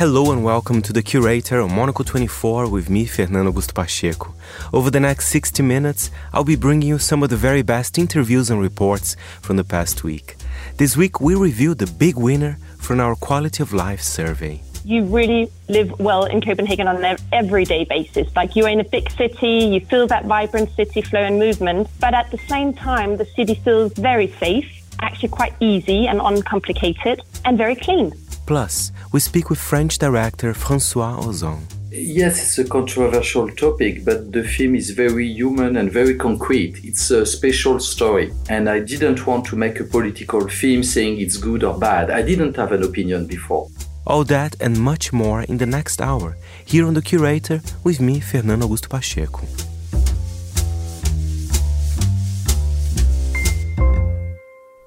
[0.00, 4.32] Hello and welcome to The Curator on Monocle 24 with me, Fernando Augusto Pacheco.
[4.72, 8.48] Over the next 60 minutes, I'll be bringing you some of the very best interviews
[8.48, 10.36] and reports from the past week.
[10.78, 14.62] This week, we review the big winner from our Quality of Life survey.
[14.86, 18.34] You really live well in Copenhagen on an everyday basis.
[18.34, 22.14] Like you're in a big city, you feel that vibrant city flow and movement, but
[22.14, 24.66] at the same time, the city feels very safe,
[25.00, 28.14] actually quite easy and uncomplicated, and very clean.
[28.50, 31.60] Plus, we speak with French director Francois Ozon.
[31.92, 36.80] Yes, it's a controversial topic, but the film is very human and very concrete.
[36.82, 41.36] It's a special story, and I didn't want to make a political film saying it's
[41.36, 42.10] good or bad.
[42.10, 43.68] I didn't have an opinion before.
[44.04, 48.18] All that and much more in the next hour, here on The Curator with me,
[48.18, 49.46] Fernando Augusto Pacheco.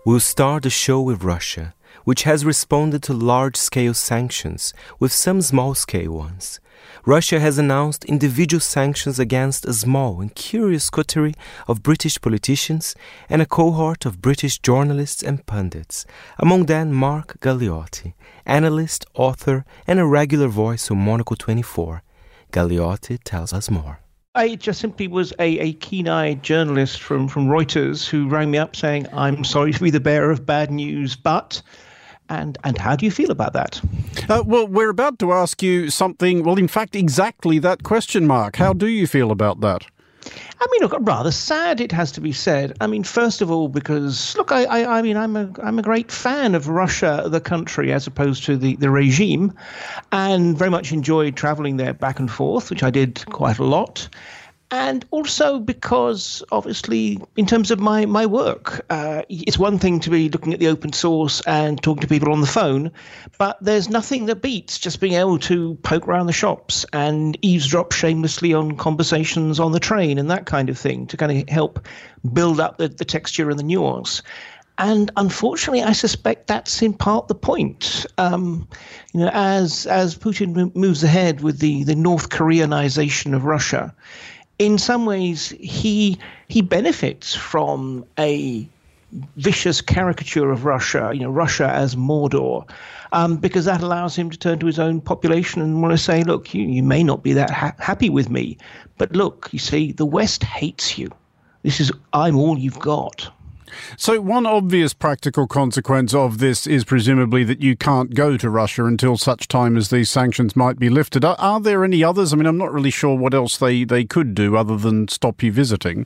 [0.05, 1.73] We'll start the show with Russia
[2.03, 6.59] which has responded to large scale sanctions, with some small scale ones.
[7.05, 11.35] Russia has announced individual sanctions against a small and curious coterie
[11.67, 12.95] of British politicians
[13.29, 16.05] and a cohort of British journalists and pundits,
[16.39, 18.13] among them Mark Galeotti,
[18.45, 22.03] analyst, author, and a regular voice on Monocle 24.
[22.51, 23.99] Galeotti tells us more.
[24.35, 28.57] I just simply was a, a keen eyed journalist from, from Reuters who rang me
[28.57, 31.61] up saying, I'm sorry to be the bearer of bad news, but
[32.33, 33.81] and and how do you feel about that?
[34.29, 36.43] Uh, well, we're about to ask you something.
[36.43, 38.55] Well, in fact, exactly that question mark.
[38.57, 39.85] How do you feel about that?
[40.25, 41.81] I mean, look, rather sad.
[41.81, 42.77] It has to be said.
[42.79, 45.81] I mean, first of all, because look, I, I, I mean, I'm a, I'm a
[45.81, 49.53] great fan of Russia, the country, as opposed to the, the regime,
[50.13, 54.07] and very much enjoyed traveling there back and forth, which I did quite a lot
[54.73, 60.09] and also because obviously in terms of my my work uh, it's one thing to
[60.09, 62.91] be looking at the open source and talking to people on the phone
[63.37, 67.91] but there's nothing that beats just being able to poke around the shops and eavesdrop
[67.91, 71.85] shamelessly on conversations on the train and that kind of thing to kind of help
[72.33, 74.23] build up the, the texture and the nuance
[74.79, 78.07] and unfortunately, I suspect that's in part the point.
[78.17, 78.67] Um,
[79.13, 83.93] you know, as as Putin moves ahead with the the North Koreanization of Russia,
[84.59, 88.67] in some ways he he benefits from a
[89.37, 92.67] vicious caricature of Russia, you know, Russia as Mordor,
[93.11, 96.23] um, because that allows him to turn to his own population and want to say,
[96.23, 98.57] look, you, you may not be that ha- happy with me,
[98.97, 101.11] but look, you see, the West hates you.
[101.61, 103.31] This is, I'm all you've got.
[103.97, 108.85] So, one obvious practical consequence of this is presumably that you can't go to Russia
[108.85, 111.25] until such time as these sanctions might be lifted.
[111.25, 112.33] Are, are there any others?
[112.33, 115.43] I mean, I'm not really sure what else they, they could do other than stop
[115.43, 116.05] you visiting.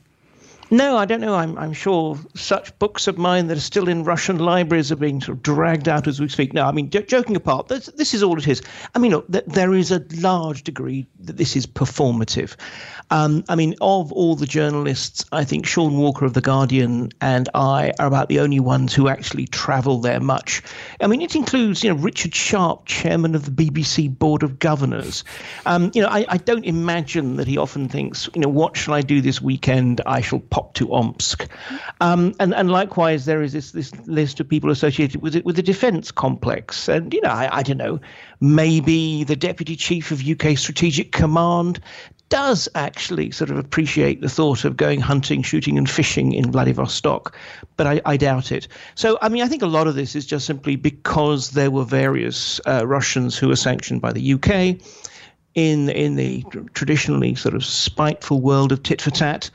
[0.70, 1.34] No, I don't know.
[1.34, 5.20] I'm, I'm sure such books of mine that are still in Russian libraries are being
[5.22, 6.52] sort of dragged out as we speak.
[6.52, 8.60] No, I mean, j- joking apart, this, this, is all it is.
[8.94, 12.54] I mean, look, th- there is a large degree that this is performative.
[13.10, 17.48] Um, I mean, of all the journalists, I think Shaun Walker of The Guardian and
[17.54, 20.62] I are about the only ones who actually travel there much.
[21.00, 25.24] I mean, it includes, you know, Richard Sharp, chairman of the BBC Board of Governors.
[25.66, 28.94] Um, you know, I, I don't imagine that he often thinks, you know, what shall
[28.94, 30.00] I do this weekend?
[30.06, 31.48] I shall pop to Omsk.
[32.00, 35.56] Um, and, and likewise, there is this, this list of people associated with it with
[35.56, 36.88] the defence complex.
[36.88, 38.00] And, you know, I, I don't know,
[38.40, 41.80] maybe the deputy chief of UK Strategic Command
[42.28, 47.36] does actually sort of appreciate the thought of going hunting, shooting, and fishing in Vladivostok,
[47.76, 48.68] but I, I, doubt it.
[48.94, 51.84] So, I mean, I think a lot of this is just simply because there were
[51.84, 54.80] various uh, Russians who were sanctioned by the UK.
[55.54, 56.44] In, in the
[56.74, 59.50] traditionally sort of spiteful world of tit for tat,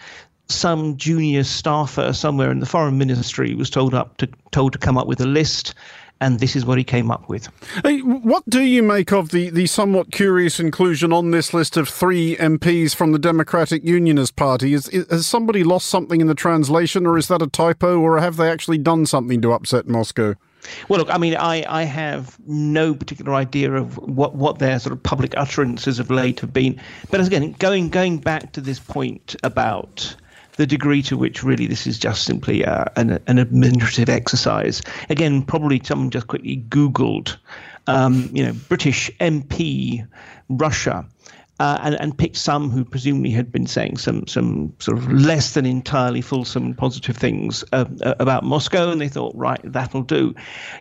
[0.50, 4.98] some junior staffer somewhere in the foreign ministry was told up to told to come
[4.98, 5.74] up with a list
[6.24, 7.50] and this is what he came up with.
[7.84, 11.90] Hey, what do you make of the, the somewhat curious inclusion on this list of
[11.90, 14.74] three MPs from the Democratic Unionist Party?
[14.74, 18.20] Is, is, has somebody lost something in the translation, or is that a typo, or
[18.20, 20.36] have they actually done something to upset Moscow?
[20.88, 24.94] Well, look, I mean, I, I have no particular idea of what, what their sort
[24.94, 26.80] of public utterances of late have been.
[27.12, 30.16] But again, going going back to this point about
[30.58, 34.82] the degree to which really this is just simply uh, an, an, administrative exercise.
[35.10, 37.38] Again, probably someone just quickly Googled,
[37.88, 40.08] um, you know, British MP
[40.50, 41.06] Russia
[41.60, 45.54] uh, and, and picked some who presumably had been saying some some sort of less
[45.54, 50.02] than entirely fulsome and positive things uh, uh, about Moscow, and they thought, right, that'll
[50.02, 50.34] do.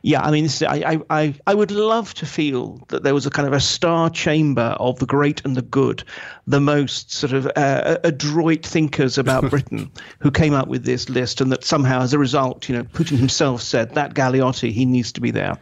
[0.02, 3.30] Yeah, I mean, this, I, I I would love to feel that there was a
[3.30, 6.04] kind of a star chamber of the great and the good,
[6.46, 11.40] the most sort of uh, adroit thinkers about Britain who came up with this list,
[11.40, 15.12] and that somehow, as a result, you know, Putin himself said that Galeotti he needs
[15.12, 15.58] to be there.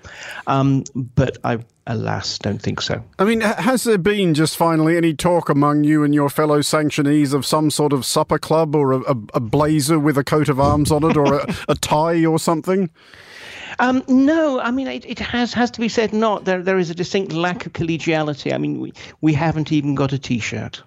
[0.47, 3.03] Um, but I alas, don't think so.
[3.19, 7.35] I mean, has there been just finally any talk among you and your fellow sanctionees
[7.35, 10.61] of some sort of supper club or a, a, a blazer with a coat of
[10.61, 12.91] arms on it or a, a tie or something?
[13.81, 16.13] Um, no, I mean it, it, has has to be said.
[16.13, 16.63] Not there.
[16.63, 18.53] There is a distinct lack of collegiality.
[18.53, 18.93] I mean, we
[19.23, 20.83] we haven't even got a T-shirt.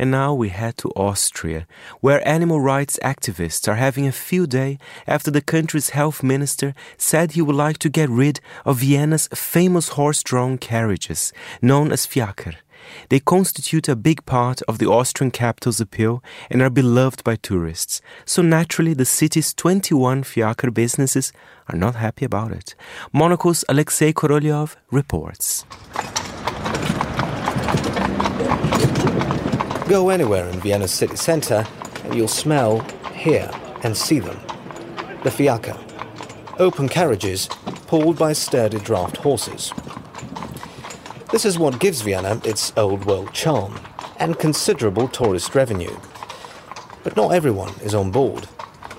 [0.00, 1.64] And now we head to Austria,
[2.00, 7.32] where animal rights activists are having a field day after the country's health minister said
[7.32, 12.56] he would like to get rid of Vienna's famous horse-drawn carriages, known as Fiaker.
[13.08, 18.00] They constitute a big part of the Austrian capital's appeal and are beloved by tourists.
[18.24, 21.32] So naturally, the city's 21 Fiaker businesses
[21.68, 22.74] are not happy about it.
[23.12, 25.64] Monocle's Alexei Korolyov reports.
[29.88, 31.66] Go anywhere in Vienna's city centre
[32.04, 32.80] and you'll smell,
[33.14, 33.50] hear,
[33.82, 34.38] and see them.
[35.22, 35.78] The fiaker.
[36.58, 37.48] Open carriages
[37.86, 39.72] pulled by sturdy draft horses.
[41.32, 43.80] This is what gives Vienna its old world charm
[44.18, 45.96] and considerable tourist revenue.
[47.04, 48.46] But not everyone is on board.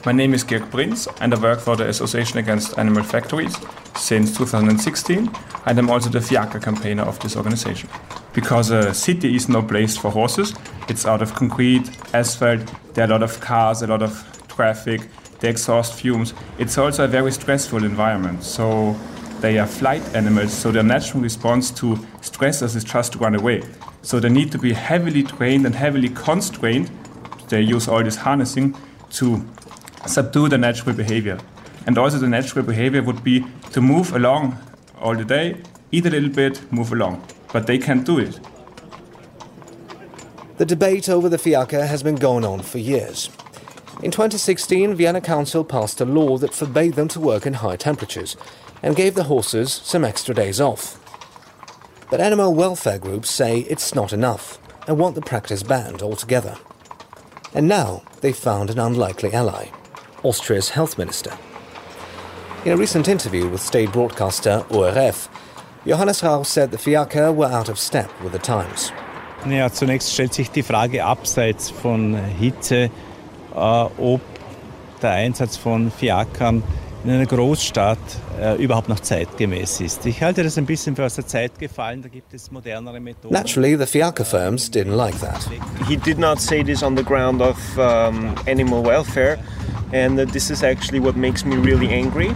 [0.04, 3.56] My name is Georg Prinz and I work for the Association Against Animal Factories
[3.96, 5.32] since 2016
[5.68, 7.88] and I'm also the Fiaker campaigner of this organization
[8.34, 10.56] because a city is no place for horses.
[10.90, 12.62] It's out of concrete, asphalt,
[12.96, 14.12] there are a lot of cars, a lot of
[14.48, 15.02] traffic,
[15.40, 16.34] the exhaust fumes.
[16.58, 18.42] It's also a very stressful environment.
[18.42, 18.96] So
[19.44, 23.62] they are flight animals, so their natural response to stressors is just to run away.
[24.02, 26.90] So they need to be heavily trained and heavily constrained.
[27.50, 28.76] They use all this harnessing
[29.18, 29.46] to
[30.08, 31.38] subdue the natural behavior.
[31.86, 34.58] And also the natural behavior would be to move along
[34.98, 35.58] all the day,
[35.92, 37.22] eat a little bit, move along
[37.54, 38.40] but they can't do it.
[40.58, 43.30] The debate over the fiaker has been going on for years.
[44.02, 48.36] In 2016, Vienna Council passed a law that forbade them to work in high temperatures
[48.84, 51.00] and gave the horses some extra days off.
[52.12, 56.58] But animal welfare groups say it's not enough and want the practice banned altogether.
[57.56, 59.70] And now they've found an unlikely ally
[60.22, 61.32] Austria's health minister.
[62.66, 65.28] In a recent interview with state broadcaster ORF,
[65.86, 68.92] Johannes Rauch said the Fiaker were out of step with the times.
[69.46, 72.90] Ja, zunächst stellt sich die Frage abseits von Hitze,
[73.54, 74.22] äh, ob
[75.02, 76.64] der Einsatz von Fiakern
[77.04, 77.98] in einer Großstadt
[78.40, 80.06] äh, überhaupt noch zeitgemäß ist.
[80.06, 83.34] Ich halte das ein bisschen für aus der Zeit gefallen, da gibt es modernere Methoden.
[83.34, 85.50] Naturally, the Fiaker firms didn't like that.
[85.88, 89.38] He did not say this on the ground of um, animal welfare,
[89.92, 92.34] and this is actually what makes me really angry,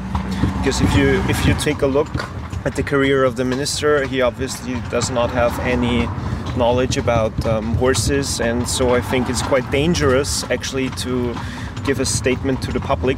[0.58, 2.28] because if you if you take a look
[2.68, 4.06] at the career of the minister.
[4.06, 6.08] He obviously does not have any
[6.58, 11.34] knowledge about um, horses, and so I think it's quite dangerous actually to
[11.86, 13.18] give a statement to the public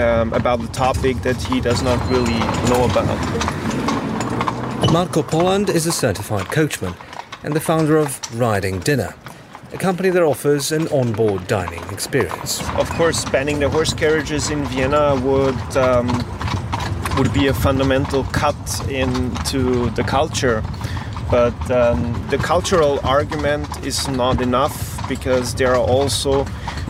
[0.00, 2.38] um, about the topic that he does not really
[2.70, 3.18] know about.
[4.92, 6.94] Marco Poland is a certified coachman
[7.42, 9.14] and the founder of Riding Dinner,
[9.72, 12.60] a company that offers an onboard dining experience.
[12.70, 16.08] Of course, banning the horse carriages in Vienna would um,
[17.16, 20.62] would be a fundamental cut into the culture.
[21.30, 26.44] But um, the cultural argument is not enough because there are also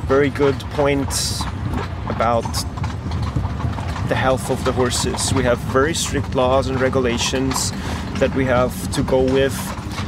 [0.07, 1.43] very good points
[2.09, 2.47] about
[4.11, 5.33] the health of the horses.
[5.33, 7.71] We have very strict laws and regulations
[8.19, 9.57] that we have to go with.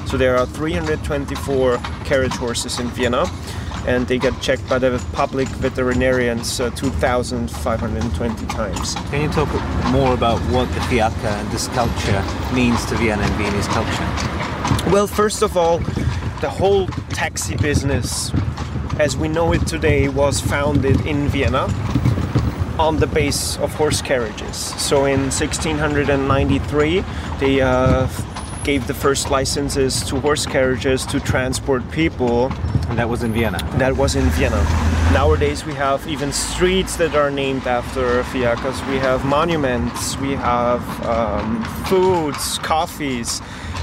[0.09, 3.27] So there are 324 carriage horses in Vienna
[3.87, 8.95] and they get checked by the public veterinarians uh, 2,520 times.
[9.11, 9.49] Can you talk
[9.93, 14.91] more about what the fiaker and this culture means to Vienna and Viennese culture?
[14.91, 15.79] Well, first of all,
[16.41, 18.33] the whole taxi business,
[18.99, 21.69] as we know it today, was founded in Vienna
[22.83, 24.57] on the base of horse carriages.
[24.57, 27.05] So in 1693,
[27.39, 28.09] they uh,
[28.65, 32.53] gave the first licenses to horse carriages to transport people.
[32.89, 33.59] And that was in Vienna?
[33.79, 34.61] That was in Vienna.
[35.13, 38.83] Nowadays, we have even streets that are named after fiacres.
[38.87, 43.41] We have monuments, we have um, foods, coffees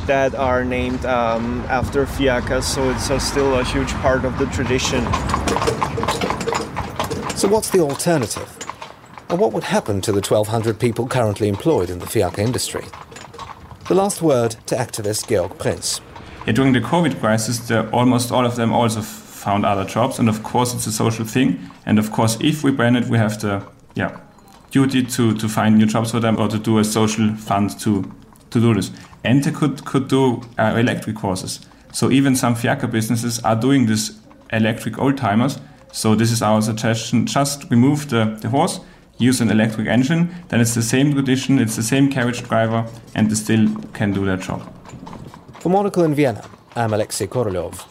[0.08, 4.46] that are named um, after fiacres, so it's uh, still a huge part of the
[4.48, 5.06] tradition.
[7.38, 8.69] So, what's the alternative?
[9.30, 12.84] And what would happen to the 1,200 people currently employed in the fiacre industry?
[13.88, 16.02] The last word to activist Georg Prinz.
[16.48, 20.30] Yeah, during the COVID crisis, the, almost all of them also found other jobs, and
[20.30, 21.60] of course, it's a social thing.
[21.86, 23.64] And of course, if we ban it, we have the
[23.96, 24.20] yeah
[24.72, 28.12] duty to, to find new jobs for them or to do a social fund to
[28.50, 28.92] to do this.
[29.24, 31.60] And they could could do uh, electric courses.
[31.92, 34.20] So even some fiaker businesses are doing this
[34.52, 35.60] electric old timers.
[35.92, 38.80] So this is our suggestion: just remove the, the horse,
[39.20, 43.30] use an electric engine, then it's the same condition, it's the same carriage driver, and
[43.30, 44.62] they still can do their job.
[45.60, 46.44] For Monocle in Vienna,
[46.76, 47.86] I'm Alexei Korolyov.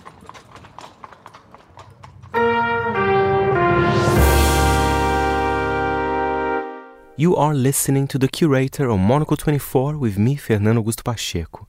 [7.17, 11.67] You are listening to the curator on Monocle 24 with me, Fernando Augusto Pacheco.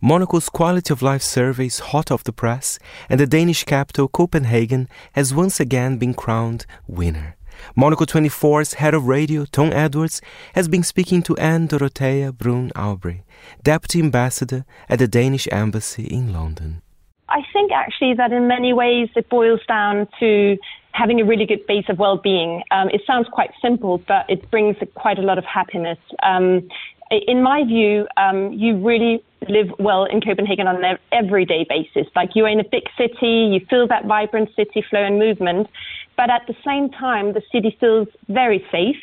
[0.00, 4.88] Monocle's quality of life survey is hot off the press, and the Danish capital, Copenhagen,
[5.12, 7.36] has once again been crowned winner.
[7.76, 10.20] Monocle 24's head of radio, Tom Edwards,
[10.54, 13.22] has been speaking to Anne Dorothea Brun Aubrey,
[13.62, 16.82] deputy ambassador at the Danish embassy in London.
[17.28, 20.56] I think actually that in many ways it boils down to
[20.92, 22.62] having a really good base of well-being.
[22.70, 25.98] Um, it sounds quite simple, but it brings quite a lot of happiness.
[26.22, 26.68] Um,
[27.10, 32.10] in my view, um, you really live well in Copenhagen on an everyday basis.
[32.16, 35.68] Like you're in a big city, you feel that vibrant city flow and movement,
[36.16, 38.96] but at the same time, the city feels very safe,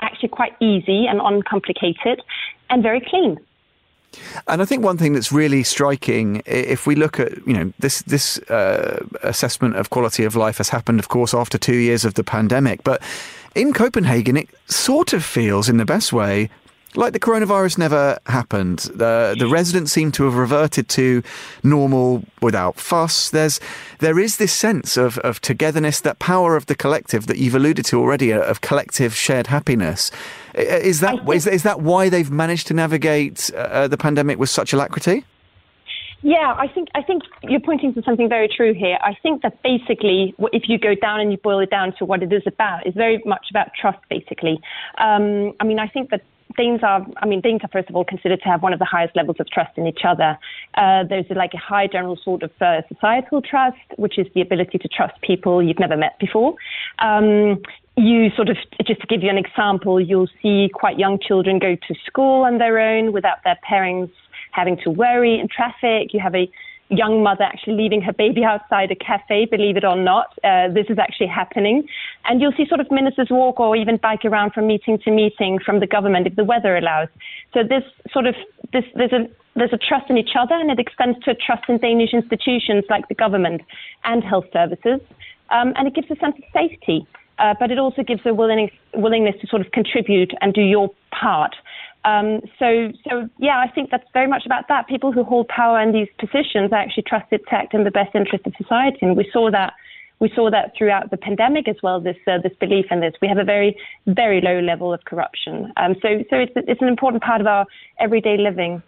[0.00, 2.22] actually quite easy and uncomplicated,
[2.70, 3.38] and very clean.
[4.46, 8.02] And I think one thing that's really striking, if we look at you know this
[8.02, 12.14] this uh, assessment of quality of life has happened, of course, after two years of
[12.14, 13.02] the pandemic, but
[13.54, 16.48] in Copenhagen, it sort of feels, in the best way,
[16.94, 18.80] like the coronavirus never happened.
[18.94, 21.22] The the residents seem to have reverted to
[21.62, 23.30] normal without fuss.
[23.30, 23.60] There's
[23.98, 27.84] there is this sense of, of togetherness, that power of the collective that you've alluded
[27.86, 30.10] to already, uh, of collective shared happiness.
[30.54, 34.50] Is that think, is, is, that why they've managed to navigate uh, the pandemic with
[34.50, 35.24] such alacrity?
[36.20, 38.98] Yeah, I think I think you're pointing to something very true here.
[39.02, 42.22] I think that basically, if you go down and you boil it down to what
[42.22, 43.98] it is about, it's very much about trust.
[44.08, 44.60] Basically,
[44.98, 46.22] um, I mean, I think that
[46.56, 48.84] Danes are, I mean, Danes are first of all considered to have one of the
[48.84, 50.38] highest levels of trust in each other.
[50.74, 54.78] Uh, there's like a high general sort of uh, societal trust, which is the ability
[54.78, 56.54] to trust people you've never met before.
[56.98, 57.62] Um,
[57.96, 58.56] you sort of,
[58.86, 62.58] just to give you an example, you'll see quite young children go to school on
[62.58, 64.14] their own without their parents
[64.52, 66.12] having to worry in traffic.
[66.12, 66.50] You have a
[66.92, 70.38] young mother actually leaving her baby outside a cafe, believe it or not.
[70.44, 71.86] Uh, this is actually happening.
[72.24, 75.58] And you'll see sort of ministers walk or even bike around from meeting to meeting
[75.64, 77.08] from the government if the weather allows.
[77.54, 77.82] So this
[78.12, 78.34] sort of,
[78.72, 81.64] this, there's a, there's a trust in each other and it extends to a trust
[81.68, 83.62] in Danish institutions like the government
[84.04, 85.00] and health services.
[85.50, 87.06] Um, and it gives a sense of safety.
[87.38, 90.90] Uh, but it also gives a willingness, willingness to sort of contribute and do your
[91.18, 91.56] part.
[92.04, 94.88] Um, so, so yeah, I think that's very much about that.
[94.88, 98.54] People who hold power in these positions actually trusted act in the best interest of
[98.56, 99.74] society, and we saw that.
[100.18, 102.00] We saw that throughout the pandemic as well.
[102.00, 103.12] This uh, this belief in this.
[103.20, 105.72] We have a very very low level of corruption.
[105.76, 107.66] Um, so so it's it's an important part of our
[107.98, 108.82] everyday living.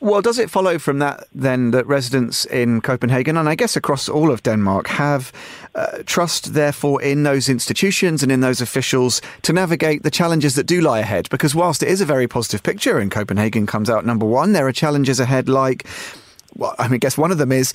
[0.00, 4.08] Well, does it follow from that then that residents in Copenhagen and I guess across
[4.08, 5.32] all of Denmark have
[5.74, 10.66] uh, trust, therefore, in those institutions and in those officials to navigate the challenges that
[10.66, 11.28] do lie ahead?
[11.30, 14.66] Because whilst it is a very positive picture and Copenhagen comes out number one, there
[14.66, 15.86] are challenges ahead like
[16.54, 17.72] well, I mean, I guess one of them is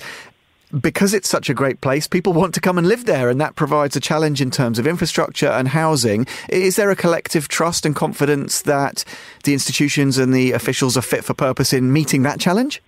[0.80, 3.56] because it's such a great place, people want to come and live there, and that
[3.56, 6.26] provides a challenge in terms of infrastructure and housing.
[6.48, 9.04] Is there a collective trust and confidence that
[9.44, 12.82] the institutions and the officials are fit for purpose in meeting that challenge?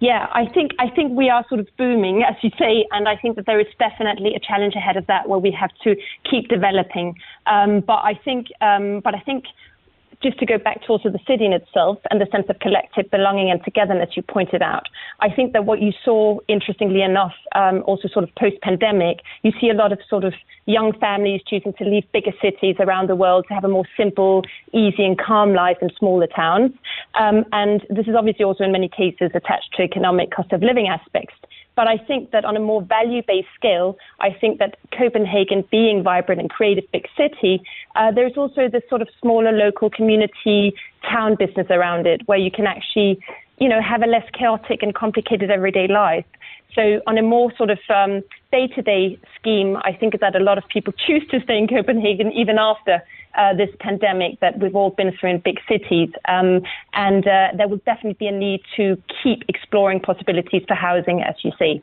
[0.00, 3.16] Yeah, I think I think we are sort of booming, as you say, and I
[3.16, 5.96] think that there is definitely a challenge ahead of that where we have to
[6.28, 7.16] keep developing.
[7.46, 9.44] Um, but I think, um, but I think
[10.24, 13.10] just to go back to also the city in itself and the sense of collective
[13.10, 14.88] belonging and togetherness you pointed out,
[15.20, 19.52] I think that what you saw, interestingly enough, um, also sort of post pandemic, you
[19.60, 20.32] see a lot of sort of
[20.66, 24.42] young families choosing to leave bigger cities around the world to have a more simple,
[24.72, 26.72] easy, and calm life in smaller towns.
[27.20, 30.88] Um, and this is obviously also in many cases attached to economic cost of living
[30.88, 31.34] aspects.
[31.76, 36.02] But I think that on a more value based scale, I think that Copenhagen being
[36.02, 37.62] vibrant and creative big city,
[37.96, 40.74] uh, there's also this sort of smaller local community
[41.10, 43.18] town business around it where you can actually,
[43.58, 46.24] you know, have a less chaotic and complicated everyday life.
[46.74, 47.78] So on a more sort of
[48.50, 51.68] day to day scheme, I think that a lot of people choose to stay in
[51.68, 53.02] Copenhagen even after
[53.36, 56.10] uh, this pandemic that we've all been through in big cities.
[56.28, 56.62] Um,
[56.92, 61.34] and uh, there will definitely be a need to keep exploring possibilities for housing, as
[61.42, 61.82] you say.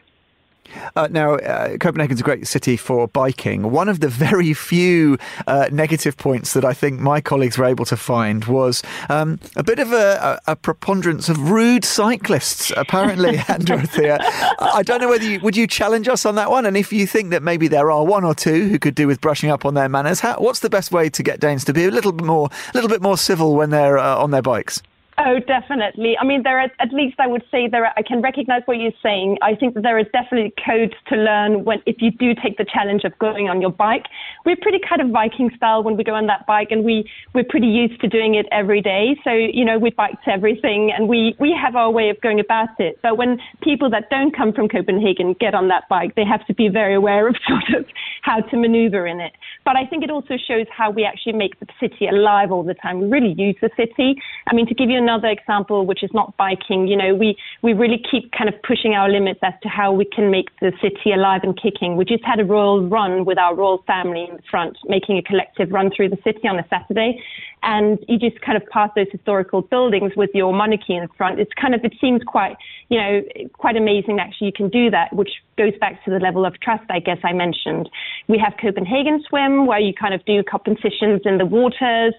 [0.96, 3.72] Uh, now, uh, Copenhagen's a great city for biking.
[3.72, 7.86] One of the very few uh, negative points that I think my colleagues were able
[7.86, 14.20] to find was um, a bit of a, a, preponderance of rude cyclists, apparently, Dorothea.
[14.60, 17.08] I don't know whether you would you challenge us on that one, and if you
[17.08, 19.74] think that maybe there are one or two who could do with brushing up on
[19.74, 22.26] their manners, how, what's the best way to get Danes to be a little bit
[22.26, 24.82] more, a little bit more civil when they're uh, on their bikes?
[25.24, 26.18] Oh, definitely.
[26.20, 27.86] I mean, there are at least I would say there.
[27.86, 29.38] Are, I can recognize what you're saying.
[29.44, 32.66] I think that there is definitely codes to learn when if you do take the
[32.66, 34.06] challenge of going on your bike.
[34.46, 37.46] We're pretty kind of Viking style when we go on that bike, and we we're
[37.48, 39.16] pretty used to doing it every day.
[39.24, 42.40] So you know, we bike to everything, and we we have our way of going
[42.40, 42.98] about it.
[43.04, 46.54] But when people that don't come from Copenhagen get on that bike, they have to
[46.56, 47.86] be very aware of sort of
[48.24, 49.34] how to maneuver in it.
[49.66, 52.74] But I think it also shows how we actually make the city alive all the
[52.74, 53.02] time.
[53.02, 54.16] We really use the city.
[54.48, 57.74] I mean, to give you another example, which is not biking, you know, we, we
[57.74, 61.12] really keep kind of pushing our limits as to how we can make the city
[61.14, 61.98] alive and kicking.
[61.98, 65.22] We just had a royal run with our royal family in the front, making a
[65.22, 67.22] collective run through the city on a Saturday
[67.64, 71.40] and you just kind of pass those historical buildings with your monarchy in the front.
[71.40, 72.56] It's kind of, it seems quite,
[72.90, 73.22] you know,
[73.54, 76.84] quite amazing actually you can do that, which goes back to the level of trust,
[76.90, 77.90] I guess I mentioned.
[78.28, 82.16] We have Copenhagen Swim, where you kind of do competitions in the waters,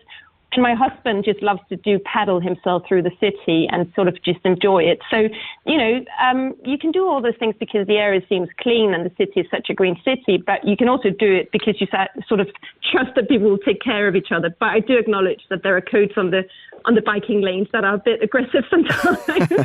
[0.55, 4.23] and my husband just loves to do paddle himself through the city and sort of
[4.23, 4.99] just enjoy it.
[5.11, 5.29] So,
[5.67, 9.05] you know, um, you can do all those things because the area seems clean and
[9.05, 11.87] the city is such a green city, but you can also do it because you
[12.29, 12.49] sort of
[12.91, 14.55] trust that people will take care of each other.
[14.59, 16.43] But I do acknowledge that there are codes on the
[16.85, 19.19] on the biking lanes that are a bit aggressive sometimes.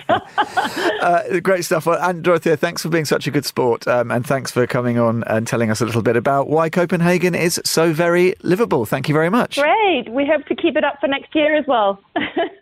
[1.02, 1.86] uh, great stuff.
[1.86, 4.98] Well, and Dorothea, thanks for being such a good sport, um, and thanks for coming
[4.98, 8.86] on and telling us a little bit about why Copenhagen is so very livable.
[8.86, 9.58] Thank you very much.
[9.58, 10.10] Great.
[10.10, 12.02] We hope to keep it up for next year as well.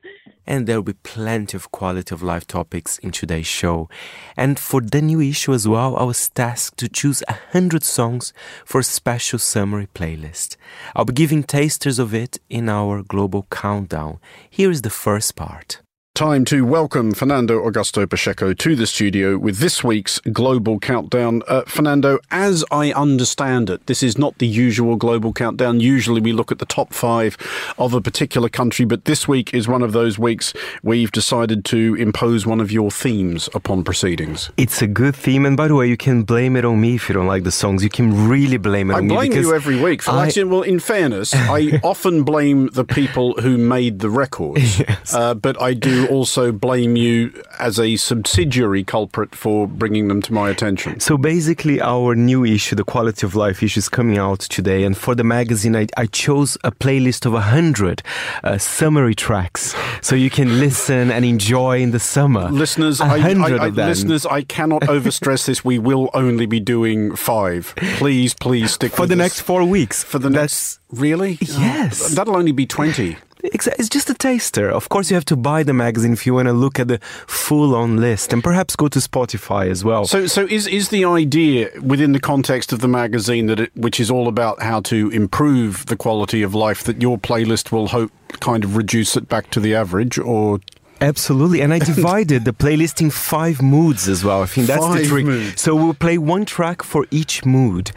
[0.48, 3.90] and there will be plenty of quality of life topics in today's show.
[4.36, 8.34] And for the new issue as well, I was tasked to choose a hundred songs
[8.66, 10.58] for a special summery playlist.
[10.96, 14.20] I'll be giving tasters of it in our global countdown.
[14.50, 15.82] Here is the first part.
[16.16, 21.44] Time to welcome Fernando Augusto Pacheco to the studio with this week's Global Countdown.
[21.46, 25.82] Uh, Fernando, as I understand it, this is not the usual Global Countdown.
[25.82, 27.36] Usually we look at the top five
[27.78, 30.54] of a particular country, but this week is one of those weeks
[30.84, 34.50] where you've decided to impose one of your themes upon proceedings.
[34.56, 37.10] It's a good theme, and by the way, you can blame it on me if
[37.10, 37.84] you don't like the songs.
[37.84, 39.16] You can really blame it I on me.
[39.18, 40.02] I blame you every week.
[40.02, 40.32] For I...
[40.46, 45.14] well, in fairness, I often blame the people who made the records, yes.
[45.14, 50.34] uh, but I do also blame you as a subsidiary culprit for bringing them to
[50.34, 51.00] my attention.
[51.00, 54.84] So basically, our new issue, the quality of life issue, is coming out today.
[54.84, 58.02] And for the magazine, I, I chose a playlist of 100
[58.44, 62.50] uh, summery tracks so you can listen and enjoy in the summer.
[62.50, 65.64] Listeners, I, I, I listeners, I cannot overstress this.
[65.64, 67.74] We will only be doing five.
[67.76, 69.18] Please, please stick for the this.
[69.18, 70.04] next four weeks.
[70.04, 71.38] For the That's, next, really?
[71.42, 72.02] Yes.
[72.04, 73.18] Oh, that'll only be 20.
[73.54, 74.70] It's just a taster.
[74.70, 77.00] Of course, you have to buy the magazine if you want to look at the
[77.28, 80.06] full-on list, and perhaps go to Spotify as well.
[80.06, 84.00] So, so is is the idea within the context of the magazine that it, which
[84.00, 88.12] is all about how to improve the quality of life, that your playlist will hope
[88.40, 90.60] kind of reduce it back to the average, or
[91.02, 94.44] Absolutely, and I divided the playlist in five moods as well.
[94.44, 95.26] I think that's five the trick.
[95.26, 95.62] Moods.
[95.62, 97.92] So we'll play one track for each mood.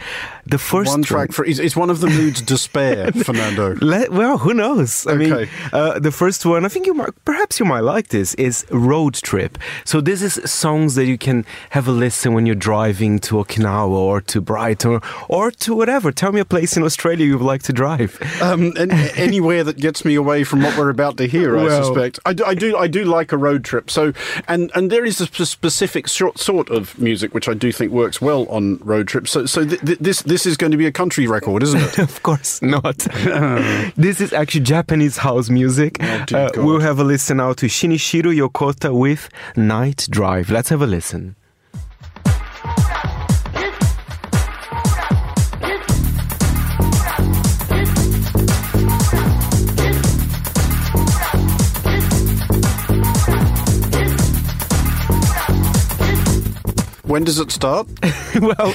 [0.48, 3.74] The first one track for is, is one of the moods despair, Fernando.
[3.76, 5.06] Let, well, who knows?
[5.06, 5.30] I okay.
[5.30, 8.64] mean, uh, the first one I think you might, perhaps you might like this is
[8.70, 9.58] road trip.
[9.84, 13.90] So this is songs that you can have a listen when you're driving to Okinawa
[13.90, 16.12] or to Brighton or to whatever.
[16.12, 18.18] Tell me a place in Australia you would like to drive.
[18.40, 21.48] Um, and anywhere that gets me away from what we're about to hear.
[21.58, 22.20] Well, I suspect.
[22.24, 22.44] I do.
[22.44, 22.76] I do.
[22.76, 23.90] I do like a road trip.
[23.90, 24.12] So,
[24.46, 28.46] and and there is a specific sort of music which I do think works well
[28.48, 29.30] on road trips.
[29.30, 31.98] So, so th- th- this this is going to be a country record, isn't it?
[32.10, 32.98] of course not.
[33.96, 35.98] this is actually Japanese house music.
[36.00, 40.50] Oh, uh, we'll have a listen now to Shinichiro Yokota with Night Drive.
[40.50, 41.36] Let's have a listen.
[57.08, 57.88] When does it start?
[58.38, 58.74] well,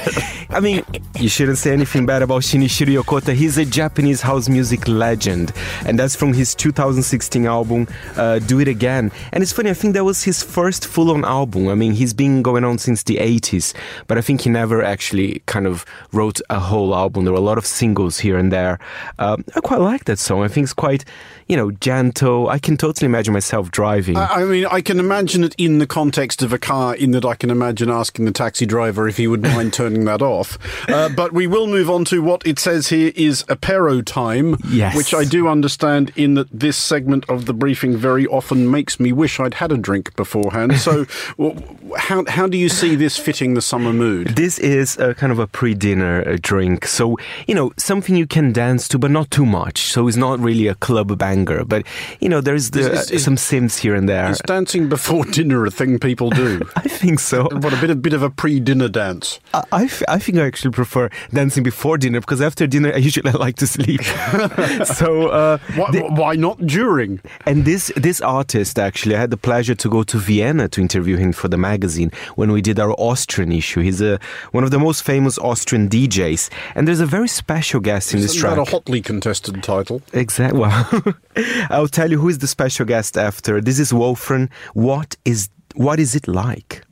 [0.50, 0.84] I mean,
[1.20, 3.36] you shouldn't say anything bad about Shinichiro Yokota.
[3.36, 5.54] He's a Japanese house music legend,
[5.86, 9.12] and that's from his 2016 album, uh, Do It Again.
[9.32, 11.68] And it's funny, I think that was his first full on album.
[11.68, 13.76] I mean, he's been going on since the 80s,
[14.08, 17.26] but I think he never actually kind of wrote a whole album.
[17.26, 18.80] There were a lot of singles here and there.
[19.20, 20.42] Um, I quite like that song.
[20.42, 21.06] I think it's quite,
[21.48, 22.50] you know, gentle.
[22.50, 24.18] I can totally imagine myself driving.
[24.18, 27.26] I, I mean, I can imagine it in the context of a car, in that
[27.26, 30.58] I can imagine asking asking the taxi driver if he would mind turning that off.
[30.90, 34.96] Uh, but we will move on to what it says here is apero time, Yes.
[34.96, 39.12] which I do understand in that this segment of the briefing very often makes me
[39.12, 40.78] wish I'd had a drink beforehand.
[40.80, 41.06] So,
[41.98, 44.36] how how do you see this fitting the summer mood?
[44.36, 48.52] This is a kind of a pre-dinner uh, drink, so you know something you can
[48.54, 49.92] dance to, but not too much.
[49.92, 51.84] So it's not really a club banger, but
[52.20, 54.30] you know there's the, Is- is- some sims here and there.
[54.32, 56.62] Is dancing before dinner a thing people do?
[56.76, 57.44] I think so.
[57.44, 59.40] What a bit a bit of a pre-dinner dance.
[59.54, 62.98] I, I, f- I think I actually prefer dancing before dinner because after dinner I
[62.98, 64.02] usually like to sleep.
[64.86, 67.20] so uh, Why, why not during?
[67.46, 71.18] And this this artist actually, I had the pleasure to go to Vienna to interview
[71.18, 73.82] him for the magazine when we did our Austrian issue.
[73.82, 74.20] He's a
[74.52, 78.36] one of the most famous Austrian DJs, and there's a very special guest in this
[78.36, 78.56] track.
[78.56, 80.02] that a hotly contested title?
[80.14, 80.60] Exactly.
[80.60, 81.16] Well,
[81.70, 83.60] I'll tell you who is the special guest after.
[83.62, 84.50] This is Wolfram.
[84.74, 86.83] What is what is it like?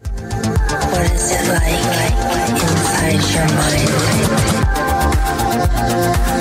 [0.00, 3.48] What is it like inside your
[6.28, 6.37] mind?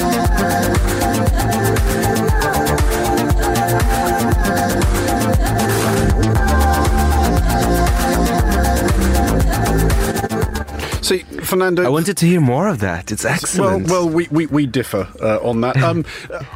[11.08, 11.86] See, Fernando.
[11.86, 13.14] I wanted to hear more of that.
[13.14, 13.88] It's Well, excellent.
[13.90, 15.78] well, we, we, we differ uh, on that.
[15.88, 16.04] Um,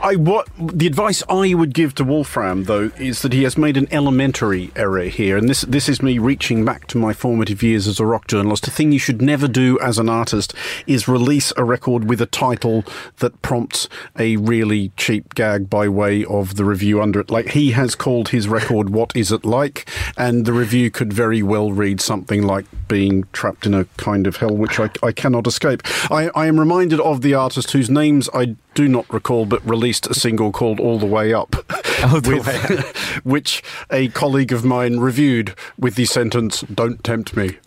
[0.03, 3.77] I what the advice I would give to Wolfram though is that he has made
[3.77, 7.87] an elementary error here, and this this is me reaching back to my formative years
[7.87, 8.67] as a rock journalist.
[8.67, 10.53] A thing you should never do as an artist
[10.85, 12.83] is release a record with a title
[13.19, 13.87] that prompts
[14.19, 17.31] a really cheap gag by way of the review under it.
[17.31, 21.41] Like he has called his record "What Is It Like," and the review could very
[21.41, 25.47] well read something like "Being trapped in a kind of hell," which I, I cannot
[25.47, 25.81] escape.
[26.11, 30.07] I, I am reminded of the artist whose names I do not recall, but released
[30.07, 31.55] a single called "All the Way Up,"
[32.11, 37.57] with, which a colleague of mine reviewed with the sentence "Don't tempt me."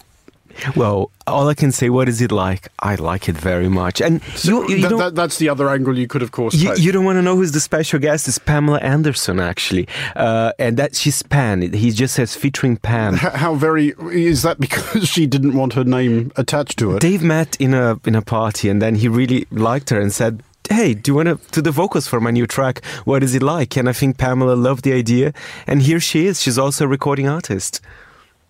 [0.77, 2.69] Well, all I can say, what is it like?
[2.81, 4.01] I like it very much.
[4.01, 7.05] And you, you that- that's the other angle you could, of course, You, you don't
[7.05, 8.29] want to know who's the special guest?
[8.29, 11.62] It's Pamela Anderson, actually, uh, and that she's Pan.
[11.73, 13.14] He just says featuring Pan.
[13.14, 17.01] H- How very is that because she didn't want her name attached to it?
[17.01, 20.43] Dave met in a in a party, and then he really liked her and said.
[20.71, 22.83] Hey, do you want to do the vocals for my new track?
[23.05, 23.77] What is it like?
[23.77, 25.35] And I think Pamela loved the idea,
[25.67, 26.40] and here she is.
[26.40, 27.83] She's also a recording artist.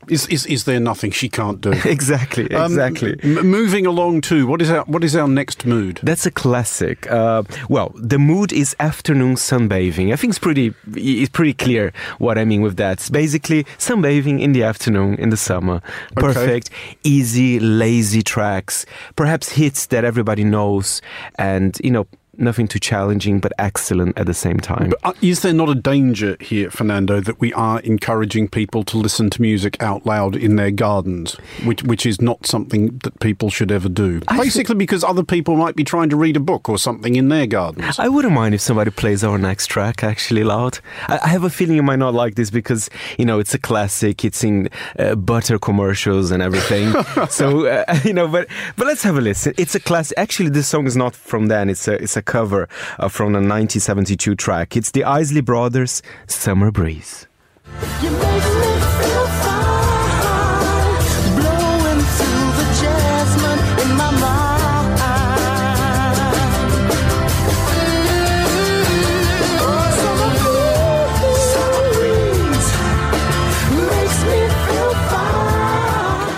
[0.09, 1.73] Is is, is there nothing she can't do?
[1.85, 3.17] exactly, Um, exactly.
[3.23, 6.01] m- moving along to what is our what is our next mood?
[6.03, 7.11] That's a classic.
[7.11, 10.13] Uh, well, the mood is afternoon sunbathing.
[10.13, 12.93] I think it's pretty it's pretty clear what I mean with that.
[12.99, 15.81] It's basically sunbathing in the afternoon in the summer.
[16.17, 16.27] Okay.
[16.27, 16.71] Perfect,
[17.03, 18.87] easy, lazy tracks.
[19.17, 21.01] Perhaps hits that everybody knows,
[21.37, 22.07] and you know
[22.39, 24.91] nothing too challenging, but excellent at the same time.
[24.91, 28.99] But uh, is there not a danger here, Fernando, that we are encouraging people to
[28.99, 33.51] listen to music out loud in their gardens, which which is not something that people
[33.51, 34.21] should ever do?
[34.21, 37.47] Basically, because other people might be trying to read a book or something in their
[37.47, 37.99] gardens.
[37.99, 40.79] I wouldn't mind if somebody plays our next track actually loud.
[41.09, 43.59] I, I have a feeling you might not like this because you know it's a
[43.59, 44.25] classic.
[44.25, 44.69] It's in
[44.99, 46.93] uh, butter commercials and everything.
[47.29, 49.55] so uh, you know, but but let's have a listen.
[49.57, 50.19] It's a classic.
[50.19, 51.71] Actually, this song is not from then.
[51.71, 54.77] It's a it's a cover uh, from a 1972 track.
[54.77, 57.27] It's the Isley Brothers' "Summer Breeze."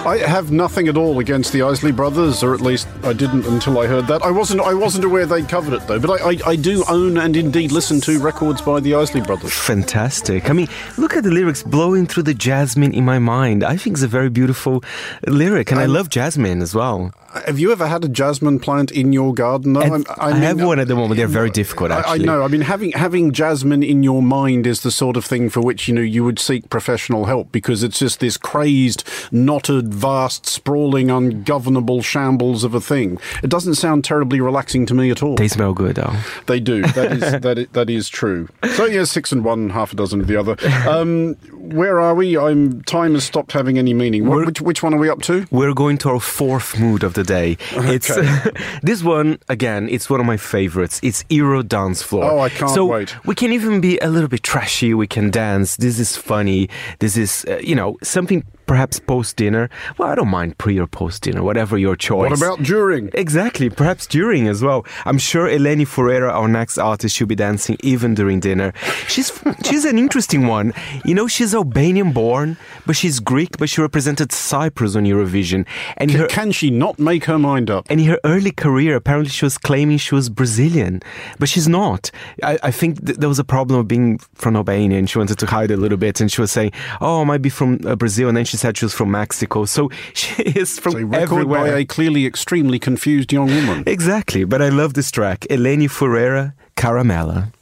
[0.07, 3.81] I have nothing at all against the Isley Brothers, or at least I didn't until
[3.81, 4.23] I heard that.
[4.23, 7.19] I wasn't I wasn't aware they covered it though, but I, I, I do own
[7.19, 9.53] and indeed listen to records by the Isley Brothers.
[9.53, 10.49] Fantastic.
[10.49, 13.65] I mean, look at the lyrics blowing through the jasmine in my mind.
[13.65, 14.85] I think it's a very beautiful
[15.27, 17.13] lyric, and I love jasmine as well.
[17.47, 19.73] Have you ever had a jasmine plant in your garden?
[19.75, 19.81] though?
[19.81, 21.17] And I have one at the moment.
[21.19, 22.23] They're very difficult, I- actually.
[22.23, 22.43] I know.
[22.43, 25.89] I mean, having having jasmine in your mind is the sort of thing for which
[25.89, 31.11] you know you would seek professional help because it's just this crazed, knotted, vast, sprawling,
[31.11, 33.19] ungovernable shambles of a thing.
[33.43, 35.37] It doesn't sound terribly relaxing to me at all.
[35.37, 36.15] They smell good, though.
[36.47, 36.83] They do.
[36.83, 38.49] That is that is, that is true.
[38.75, 40.57] So yeah, six and one, half a dozen of the other.
[40.89, 42.37] Um, where are we?
[42.39, 44.27] I'm time has stopped having any meaning.
[44.27, 45.47] What, which which one are we up to?
[45.51, 47.57] We're going to our fourth mood of the day.
[47.73, 48.09] It's
[48.83, 49.89] this one again.
[49.89, 51.01] It's one of my favorites.
[51.03, 52.25] It's Euro dance floor.
[52.25, 53.15] Oh, I can't so wait.
[53.27, 54.95] We can even be a little bit trashy.
[54.95, 55.77] We can dance.
[55.77, 56.69] This is funny.
[56.99, 59.69] This is uh, you know something perhaps post dinner.
[59.99, 62.31] Well, I don't mind pre or post dinner, whatever your choice.
[62.31, 63.11] What about during?
[63.15, 64.85] Exactly, perhaps during as well.
[65.05, 68.73] I'm sure Eleni Foureira, our next artist, should be dancing even during dinner.
[69.09, 69.33] She's
[69.65, 70.73] she's an interesting one.
[71.05, 75.67] You know, she's Albanian born, but she's Greek, but she represented Cyprus on Eurovision.
[75.97, 77.87] And Can, her can she not make her mind up?
[77.91, 81.01] and in her early career, apparently she was claiming she was Brazilian,
[81.39, 82.11] but she's not.
[82.43, 85.39] I, I think th- there was a problem of being from Albania, and she wanted
[85.39, 86.21] to hide a little bit.
[86.21, 88.63] And she was saying, "Oh, I might be from uh, Brazil," and then she She's
[88.63, 91.73] said she was from Mexico, so she is from so everywhere.
[91.73, 93.85] By a clearly extremely confused young woman.
[93.87, 97.53] exactly, but I love this track, Eleni Foureira, Caramella.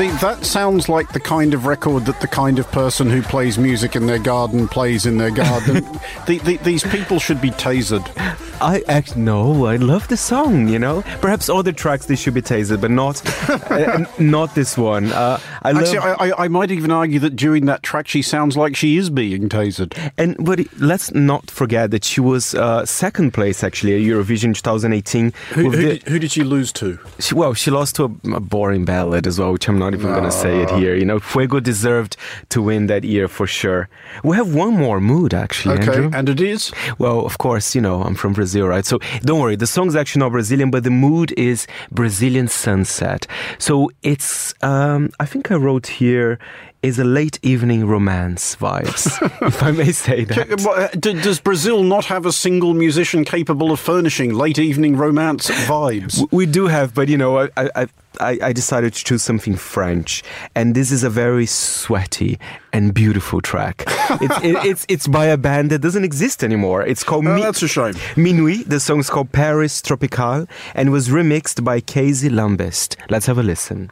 [0.00, 3.58] See, that sounds like the kind of record that the kind of person who plays
[3.58, 5.74] music in their garden plays in their garden.
[6.26, 8.10] the, the, these people should be tasered.
[8.62, 10.68] I act no, I love the song.
[10.68, 13.22] You know, perhaps other tracks they should be tasered, but not,
[13.70, 15.12] uh, not this one.
[15.12, 15.82] Uh, I love.
[15.82, 18.96] Actually, I, I, I might even argue that during that track she sounds like she
[18.96, 19.94] is being tasered.
[20.16, 25.32] And but let's not forget that she was uh, second place actually at Eurovision 2018.
[25.50, 26.98] Who, who, the- did, who did she lose to?
[27.18, 30.10] she, well, she lost to a, a boring ballad as well, which I'm not even
[30.10, 30.94] going to say it here.
[30.94, 32.16] You know, Fuego deserved
[32.50, 33.88] to win that year for sure.
[34.24, 36.10] We have one more mood actually, Okay, Andrew.
[36.12, 36.72] and it is?
[36.98, 38.84] Well, of course, you know, I'm from Brazil, right?
[38.84, 43.26] So don't worry, the song's actually not Brazilian, but the mood is Brazilian sunset.
[43.58, 46.38] So it's, um, I think I wrote here,
[46.82, 49.06] is a late evening romance vibes,
[49.46, 50.66] if I may say that.
[50.66, 56.26] Uh, Does Brazil not have a single musician capable of furnishing late evening romance vibes?
[56.32, 57.86] We do have, but you know, I, I,
[58.18, 60.22] I, I decided to choose something French,
[60.54, 62.38] and this is a very sweaty
[62.72, 63.84] and beautiful track.
[63.86, 66.82] it's, it, it's it's by a band that doesn't exist anymore.
[66.86, 67.94] It's called Oh, Mi- that's a shame.
[68.16, 68.64] Minuit.
[68.68, 72.96] The song's called Paris Tropical and was remixed by Casey Lambest.
[73.10, 73.90] Let's have a listen.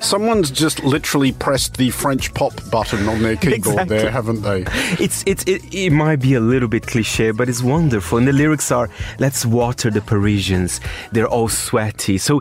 [0.00, 3.96] Someone's just literally pressed the French pop button on their keyboard Exactly.
[3.96, 4.64] there, haven't they?
[4.98, 8.18] It's it's it, it might be a little bit cliche, but it's wonderful.
[8.18, 10.80] And the lyrics are, "Let's water the Parisians.
[11.12, 12.40] They're all sweaty." So.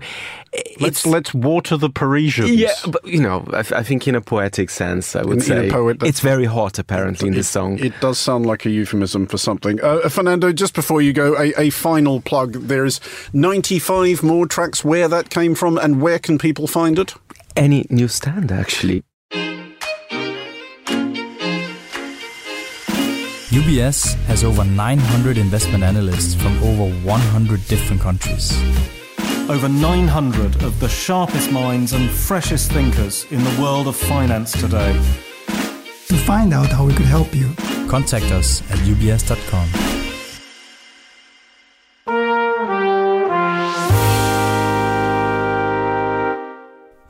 [0.79, 2.51] Let's let's water the Parisians.
[2.55, 5.41] Yeah, but you know, I, I think in a poetic sense, I would In- in
[5.41, 6.79] say a poet- it's very hot.
[6.79, 7.77] Apparently, in this song.
[7.79, 9.79] It does sound like a euphemism for something.
[9.81, 12.53] Uh, Fernando, just before you go, a, a final plug.
[12.53, 12.99] There is
[13.33, 14.83] 95 more tracks.
[14.83, 17.13] Where that came from and where can people find it?
[17.55, 19.03] Any newsstand, actually.
[23.51, 28.53] UBS has over 900 investment analysts from over 100 different countries.
[29.49, 34.93] Over 900 of the sharpest minds and freshest thinkers in the world of finance today.
[36.07, 37.49] To find out how we could help you,
[37.89, 39.88] Contact us at ubs.com.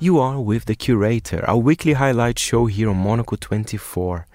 [0.01, 4.27] You are with the curator, our weekly highlight show here on Monocle 24.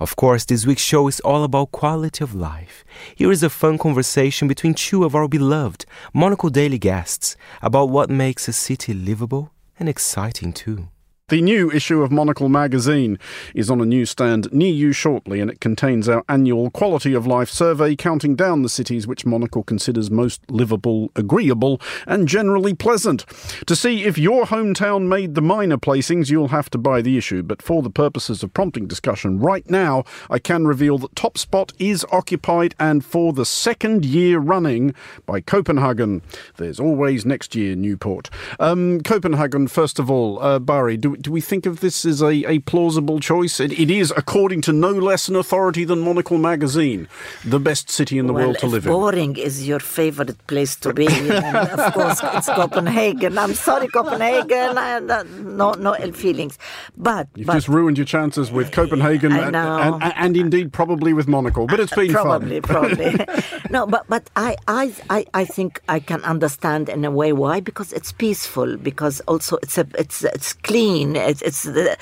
[0.00, 2.86] Of course, this week's show is all about quality of life.
[3.14, 8.08] Here is a fun conversation between two of our beloved Monocle Daily guests about what
[8.08, 10.88] makes a city livable and exciting too.
[11.30, 13.16] The new issue of Monocle magazine
[13.54, 17.48] is on a newsstand near you shortly, and it contains our annual quality of life
[17.48, 23.26] survey counting down the cities which Monocle considers most livable, agreeable, and generally pleasant.
[23.68, 27.44] To see if your hometown made the minor placings, you'll have to buy the issue,
[27.44, 31.72] but for the purposes of prompting discussion right now, I can reveal that top spot
[31.78, 36.22] is occupied and for the second year running by Copenhagen.
[36.56, 38.30] There's always next year, Newport.
[38.58, 42.48] Um, Copenhagen, first of all, uh, Barry, do, do we think of this as a,
[42.48, 43.60] a plausible choice?
[43.60, 47.08] It, it is, according to no less an authority than Monocle magazine,
[47.44, 48.92] the best city in the well, world to if live in.
[48.92, 53.36] boring is your favorite place to be, of course it's Copenhagen.
[53.36, 54.78] I'm sorry, Copenhagen.
[54.78, 56.58] I, no, no ill feelings,
[56.96, 59.98] but You've but just ruined your chances with Copenhagen I and, know.
[60.00, 62.96] and, and, indeed probably with Monocle, but it's been probably, fun.
[62.96, 63.26] probably.
[63.70, 67.60] no, but but I, I I I think I can understand in a way why
[67.60, 71.94] because it's peaceful because also it's a it's it's clean mean, it's, it's uh,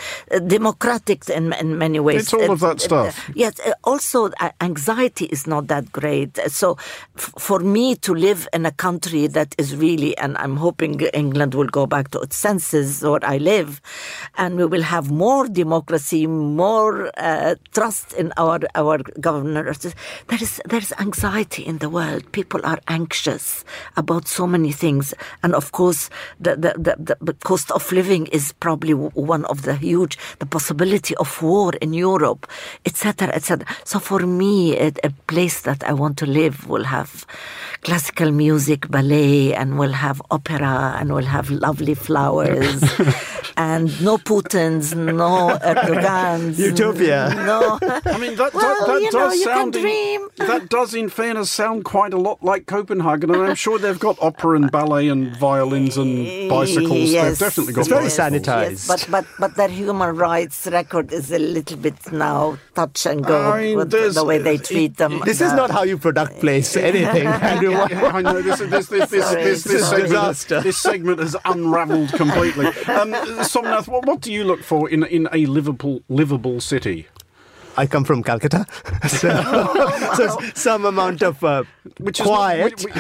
[0.57, 2.23] democratic in, in many ways.
[2.23, 3.15] It's all of that stuff.
[3.35, 3.55] yes.
[3.61, 6.33] uh, Also, uh, anxiety is not that great.
[6.61, 6.69] So,
[7.17, 10.93] f- for me to live in a country that is really, and I'm hoping
[11.25, 13.71] England will go back to its senses where I live,
[14.41, 19.81] and we will have more democracy, more uh, trust in our our governors.
[20.31, 22.23] There is there is anxiety in the world.
[22.33, 23.65] People are anxious
[24.03, 26.03] about so many things, and of course,
[26.45, 26.73] the the,
[27.09, 31.73] the, the cost of living is probably one of the huge the possibility of war
[31.81, 32.47] in Europe,
[32.85, 33.67] etc., etc.
[33.85, 37.27] So for me, a, a place that I want to live will have
[37.83, 42.83] classical music, ballet, and will have opera, and will have lovely flowers,
[43.57, 47.33] and no Putins, no Erdogans, Utopia.
[47.47, 49.73] No, I mean, that, well, that, that you know, does you sound.
[49.73, 50.29] can dream.
[50.39, 54.17] That does, in fairness, sound quite a lot like Copenhagen, and I'm sure they've got
[54.21, 57.11] opera and ballet and violins and bicycles.
[57.11, 57.39] Yes.
[57.39, 57.81] They've definitely got.
[57.81, 58.71] It's very sanitized.
[58.71, 63.25] Yes, but but but their human rights record is a little bit now touch and
[63.25, 65.21] go I mean, with the way they treat them.
[65.25, 67.75] This is Uh, not how you product place anything, Andrew.
[67.75, 70.61] I know this this this this this, This segment, disaster.
[70.61, 72.67] this segment has unravelled completely.
[72.99, 73.15] Um,
[73.45, 77.07] Somnath, what, what do you look for in in a livable livable city?
[77.79, 78.67] I come from Calcutta,
[79.09, 81.63] so, so some amount of uh,
[81.99, 82.85] Which is not- quiet.
[82.85, 82.93] which-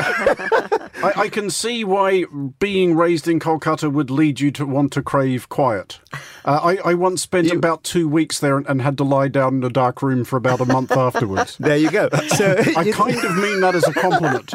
[1.01, 2.25] I, I can see why
[2.59, 6.01] being raised in Kolkata would lead you to want to crave quiet.
[6.45, 9.57] Uh, I, I once spent about two weeks there and, and had to lie down
[9.57, 11.57] in a dark room for about a month afterwards.
[11.61, 12.09] there you go.
[12.37, 14.53] So I you- kind of mean that as a compliment.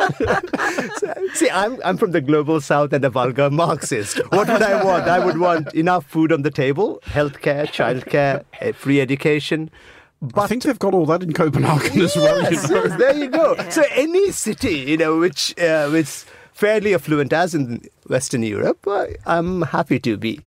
[1.36, 4.18] See, I'm, I'm from the global south and a vulgar Marxist.
[4.32, 5.08] What would I want?
[5.08, 9.70] I would want enough food on the table, healthcare, childcare, eh, free education.
[10.36, 12.38] I think they've got all that in Copenhagen as well.
[12.38, 12.84] you know.
[12.84, 13.56] yes, there you go.
[13.70, 19.16] So any city, you know, which uh, which fairly affluent as in Western Europe, I,
[19.26, 20.42] I'm happy to be.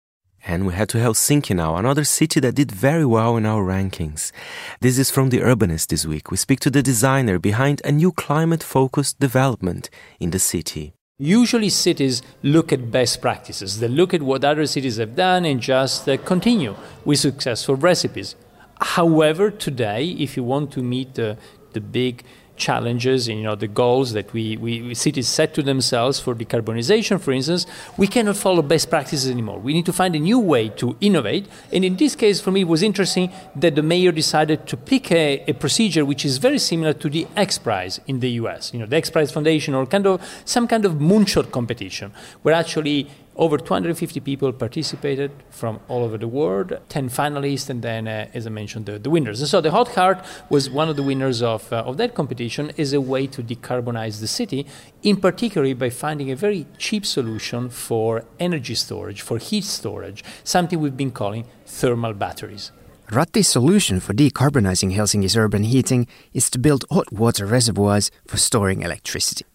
[0.47, 4.31] And we head to Helsinki now, another city that did very well in our rankings.
[4.79, 6.29] This is from The Urbanist this week.
[6.29, 10.93] We speak to the designer behind a new climate focused development in the city.
[11.17, 13.79] Usually, cities look at best practices.
[13.79, 18.35] They look at what other cities have done and just uh, continue with successful recipes.
[18.81, 21.37] However, today, if you want to meet the,
[21.73, 22.23] the big
[22.55, 27.19] challenges and you know the goals that we, we cities set to themselves for decarbonization
[27.19, 27.65] for instance
[27.97, 29.59] we cannot follow best practices anymore.
[29.59, 31.47] We need to find a new way to innovate.
[31.71, 35.11] And in this case for me it was interesting that the mayor decided to pick
[35.11, 38.79] a, a procedure which is very similar to the x prize in the us you
[38.79, 42.11] know the x prize foundation or kind of some kind of moonshot competition
[42.41, 48.07] where actually over 250 people participated from all over the world, 10 finalists, and then,
[48.07, 49.41] uh, as I mentioned, the, the winners.
[49.41, 52.71] And so the Hot Heart was one of the winners of, uh, of that competition
[52.77, 54.65] as a way to decarbonize the city,
[55.03, 60.79] in particular by finding a very cheap solution for energy storage, for heat storage, something
[60.79, 62.71] we've been calling thermal batteries.
[63.11, 68.81] Ratti's solution for decarbonizing Helsinki's urban heating is to build hot water reservoirs for storing
[68.81, 69.45] electricity.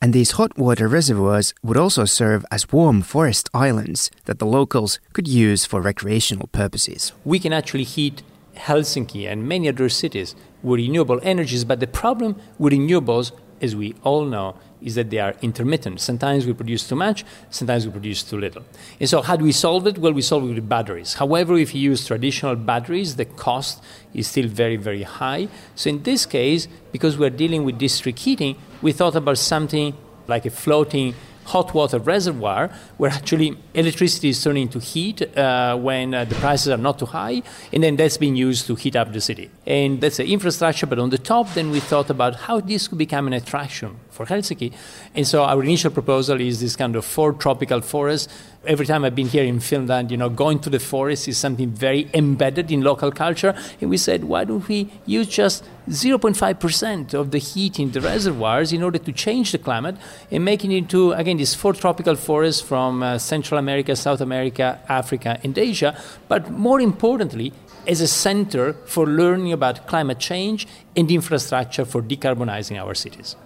[0.00, 5.00] And these hot water reservoirs would also serve as warm forest islands that the locals
[5.12, 7.12] could use for recreational purposes.
[7.24, 8.22] we can actually heat
[8.56, 11.64] Helsinki and many other cities with renewable energies.
[11.64, 16.00] But the problem with renewables, as we all know, is that they are intermittent.
[16.00, 18.62] Sometimes we produce too much, sometimes we produce too little.
[19.00, 19.98] And so, how do we solve it?
[19.98, 21.14] Well, we solve it with batteries.
[21.14, 23.82] However, if you use traditional batteries, the cost
[24.12, 25.48] is still very, very high.
[25.74, 29.94] So, in this case, because we're dealing with district heating, we thought about something
[30.28, 31.14] like a floating
[31.46, 36.68] hot water reservoir where actually electricity is turning into heat uh, when uh, the prices
[36.68, 39.50] are not too high and then that's being used to heat up the city.
[39.66, 42.98] And that's the infrastructure but on the top then we thought about how this could
[42.98, 44.72] become an attraction for helsinki.
[45.14, 48.30] And so our initial proposal is this kind of four tropical forest
[48.64, 51.70] every time i've been here in finland you know going to the forest is something
[51.70, 53.54] very embedded in local culture.
[53.80, 58.72] And we said why don't we use just 0.5% of the heat in the reservoirs
[58.72, 59.96] in order to change the climate
[60.30, 64.80] and making it into, again, these four tropical forests from uh, Central America, South America,
[64.88, 67.52] Africa, and Asia, but more importantly,
[67.86, 73.36] as a center for learning about climate change and infrastructure for decarbonizing our cities.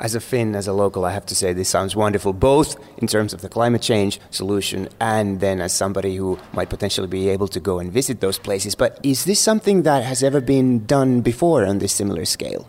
[0.00, 3.08] As a Finn, as a local, I have to say this sounds wonderful, both in
[3.08, 7.48] terms of the climate change solution and then as somebody who might potentially be able
[7.48, 8.76] to go and visit those places.
[8.76, 12.68] But is this something that has ever been done before on this similar scale?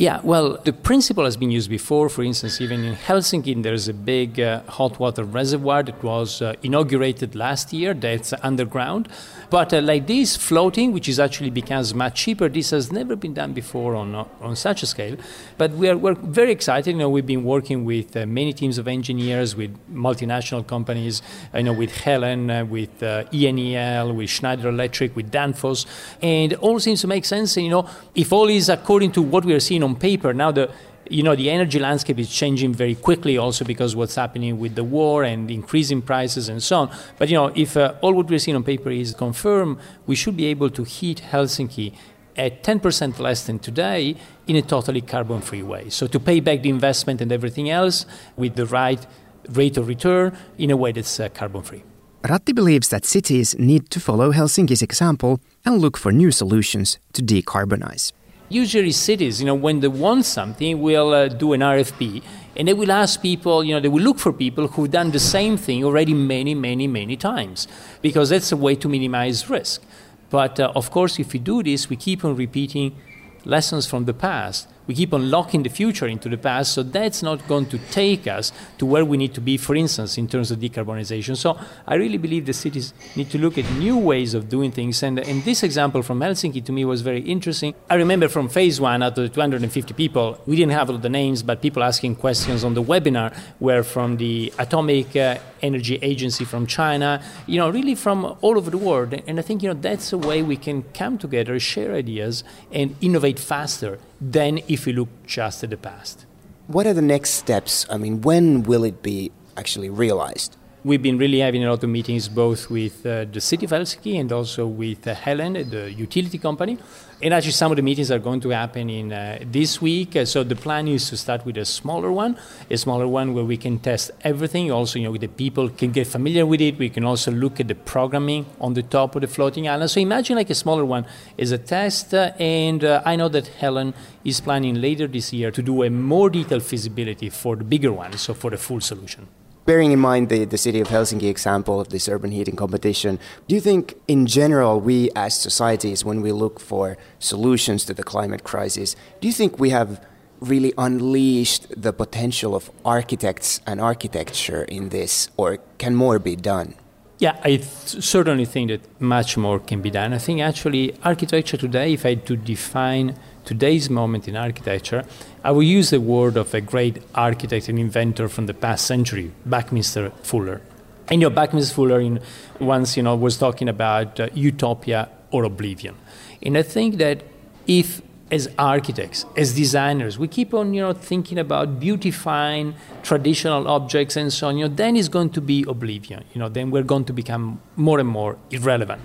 [0.00, 2.08] Yeah, well, the principle has been used before.
[2.08, 6.54] For instance, even in Helsinki, there's a big uh, hot water reservoir that was uh,
[6.62, 9.10] inaugurated last year that's underground.
[9.50, 13.34] But uh, like this, floating, which is actually becomes much cheaper, this has never been
[13.34, 15.18] done before on, uh, on such a scale.
[15.58, 16.92] But we are, we're very excited.
[16.92, 21.20] You know, we've been working with uh, many teams of engineers, with multinational companies,
[21.54, 25.84] you know, with Helen, uh, with ENEL, with Schneider Electric, with Danfoss.
[26.22, 27.58] And it all seems to make sense.
[27.58, 30.50] And, you know, if all is according to what we are seeing on paper, now
[30.50, 30.70] the
[31.08, 34.84] you know the energy landscape is changing very quickly also because what's happening with the
[34.84, 36.96] war and increasing prices and so on.
[37.18, 40.36] But you know if uh, all what we're seeing on paper is confirmed we should
[40.36, 41.94] be able to heat helsinki
[42.36, 45.90] at 10% less than today in a totally carbon free way.
[45.90, 48.06] So to pay back the investment and everything else
[48.36, 49.04] with the right
[49.48, 51.82] rate of return in a way that's uh, carbon free
[52.22, 57.22] Ratti believes that cities need to follow Helsinki's example and look for new solutions to
[57.22, 58.12] decarbonize.
[58.50, 62.22] Usually cities, you know, when they want something, will uh, do an RFP
[62.56, 65.20] and they will ask people, you know, they will look for people who've done the
[65.20, 67.68] same thing already many, many, many times
[68.02, 69.82] because that's a way to minimize risk.
[70.28, 72.96] But uh, of course, if we do this, we keep on repeating
[73.44, 74.68] lessons from the past.
[74.90, 78.26] We keep on locking the future into the past, so that's not going to take
[78.26, 81.36] us to where we need to be, for instance, in terms of decarbonization.
[81.36, 85.00] So I really believe the cities need to look at new ways of doing things.
[85.04, 87.72] And, and this example from Helsinki to me was very interesting.
[87.88, 91.08] I remember from phase one, out of the 250 people, we didn't have all the
[91.08, 96.44] names, but people asking questions on the webinar were from the Atomic uh, Energy Agency
[96.44, 99.14] from China, you know, really from all over the world.
[99.28, 102.96] And I think, you know, that's a way we can come together, share ideas, and
[103.00, 106.26] innovate faster than if we look just at the past.
[106.66, 107.86] What are the next steps?
[107.90, 110.56] I mean, when will it be actually realized?
[110.84, 114.18] We've been really having a lot of meetings both with uh, the city of Helsinki
[114.18, 116.78] and also with uh, Helen, the utility company.
[117.22, 120.16] And actually, some of the meetings are going to happen in uh, this week.
[120.16, 122.38] Uh, so the plan is to start with a smaller one,
[122.70, 124.72] a smaller one where we can test everything.
[124.72, 126.78] Also, you know, the people can get familiar with it.
[126.78, 129.90] We can also look at the programming on the top of the floating island.
[129.90, 131.04] So imagine like a smaller one
[131.36, 132.14] is a test.
[132.14, 133.92] Uh, and uh, I know that Helen
[134.24, 138.16] is planning later this year to do a more detailed feasibility for the bigger one,
[138.16, 139.28] so for the full solution.
[139.70, 143.54] Bearing in mind the, the city of Helsinki example of this urban heating competition, do
[143.54, 148.42] you think in general we as societies, when we look for solutions to the climate
[148.42, 150.04] crisis, do you think we have
[150.40, 156.74] really unleashed the potential of architects and architecture in this, or can more be done?
[157.20, 160.12] Yeah, I th- certainly think that much more can be done.
[160.12, 163.14] I think actually architecture today, if I had to define
[163.50, 165.04] today's moment in architecture,
[165.42, 169.32] I will use the word of a great architect and inventor from the past century,
[169.44, 170.60] Buckminster Fuller.
[171.08, 172.20] And you know, Buckminster Fuller in,
[172.60, 175.96] once you know was talking about uh, utopia or oblivion,
[176.40, 177.24] and I think that
[177.66, 184.14] if as architects, as designers, we keep on, you know, thinking about beautifying traditional objects
[184.14, 186.22] and so on, you know, then it's going to be oblivion.
[186.32, 189.02] You know, then we're going to become more and more irrelevant.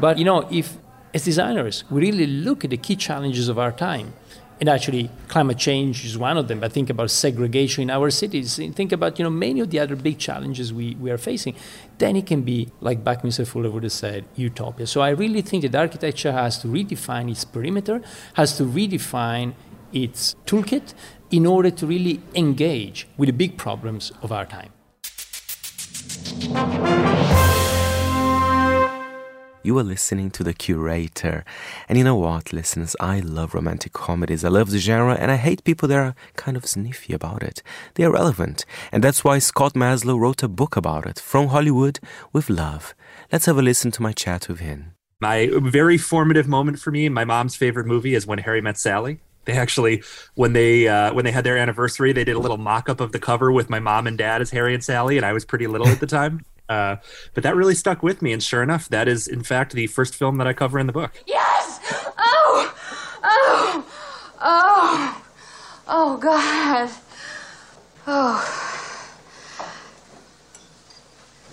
[0.00, 0.78] But you know, if
[1.14, 4.12] as designers we really look at the key challenges of our time,
[4.60, 8.56] and actually climate change is one of them, but think about segregation in our cities,
[8.56, 11.56] think about, you know, many of the other big challenges we, we are facing,
[11.98, 14.86] then it can be, like Buckminster Fuller would have said, utopia.
[14.86, 18.02] So I really think that architecture has to redefine its perimeter,
[18.34, 19.54] has to redefine
[19.92, 20.94] its toolkit
[21.32, 24.70] in order to really engage with the big problems of our time.
[29.64, 31.44] You are listening to The Curator.
[31.88, 32.96] And you know what, listeners?
[32.98, 34.44] I love romantic comedies.
[34.44, 37.62] I love the genre, and I hate people that are kind of sniffy about it.
[37.94, 38.64] They are relevant.
[38.90, 42.00] And that's why Scott Meslow wrote a book about it, From Hollywood
[42.32, 42.92] with Love.
[43.30, 44.94] Let's have a listen to my chat with him.
[45.20, 49.20] My very formative moment for me, my mom's favorite movie is When Harry Met Sally.
[49.44, 50.02] They actually,
[50.34, 53.18] when they uh, when they had their anniversary, they did a little mock-up of the
[53.20, 55.86] cover with my mom and dad as Harry and Sally, and I was pretty little
[55.88, 56.44] at the time.
[56.68, 56.96] Uh,
[57.34, 60.14] but that really stuck with me, and sure enough, that is in fact the first
[60.14, 61.22] film that I cover in the book.
[61.26, 61.80] Yes!
[62.18, 62.74] Oh!
[63.22, 63.86] Oh!
[64.40, 65.22] Oh!
[65.88, 66.90] Oh, God.
[68.06, 68.62] Oh.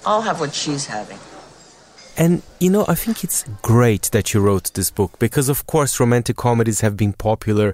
[0.06, 1.20] I'll have what she's having.
[2.18, 6.02] And you know, I think it's great that you wrote this book because, of course,
[6.02, 7.74] romantic comedies have been popular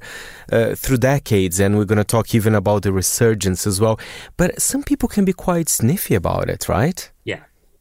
[0.52, 4.00] uh, through decades, and we're going to talk even about the resurgence as well.
[4.38, 7.10] But some people can be quite sniffy about it, right?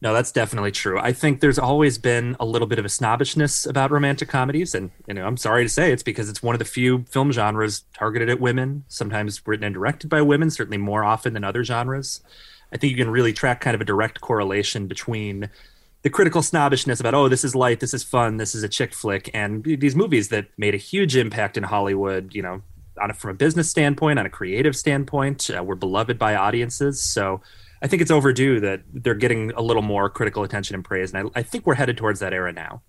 [0.01, 0.99] No, that's definitely true.
[0.99, 4.91] I think there's always been a little bit of a snobbishness about romantic comedies, and
[5.07, 7.83] you know, I'm sorry to say it's because it's one of the few film genres
[7.93, 12.21] targeted at women, sometimes written and directed by women, certainly more often than other genres.
[12.71, 15.49] I think you can really track kind of a direct correlation between
[16.01, 18.93] the critical snobbishness about oh this is light this is fun this is a chick
[18.93, 22.61] flick and these movies that made a huge impact in hollywood you know
[23.01, 25.49] on a, from a business standpoint, on a creative standpoint.
[25.49, 27.01] Uh, we're beloved by audiences.
[27.01, 27.41] So
[27.85, 31.13] I think it's overdue that they're getting a little more critical attention and praise.
[31.13, 32.81] And I, I think we're headed towards that era now.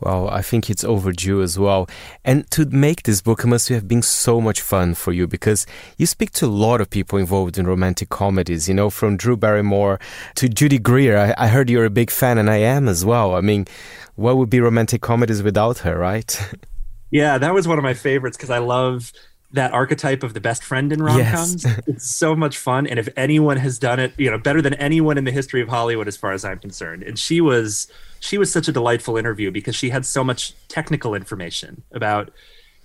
[0.00, 1.88] Well, I think it's overdue as well.
[2.24, 5.64] And to make this book, it must have been so much fun for you because
[5.96, 9.36] you speak to a lot of people involved in romantic comedies, you know, from Drew
[9.36, 10.00] Barrymore
[10.34, 11.16] to Judy Greer.
[11.16, 13.36] I, I heard you're a big fan, and I am as well.
[13.36, 13.66] I mean,
[14.16, 16.36] what would be romantic comedies without her, right?
[17.12, 19.12] Yeah, that was one of my favorites because I love
[19.52, 21.64] that archetype of the best friend in rom-coms.
[21.64, 21.80] Yes.
[21.86, 25.18] it's so much fun, and if anyone has done it, you know, better than anyone
[25.18, 27.02] in the history of Hollywood, as far as I'm concerned.
[27.02, 27.86] And she was
[28.20, 32.30] she was such a delightful interview because she had so much technical information about.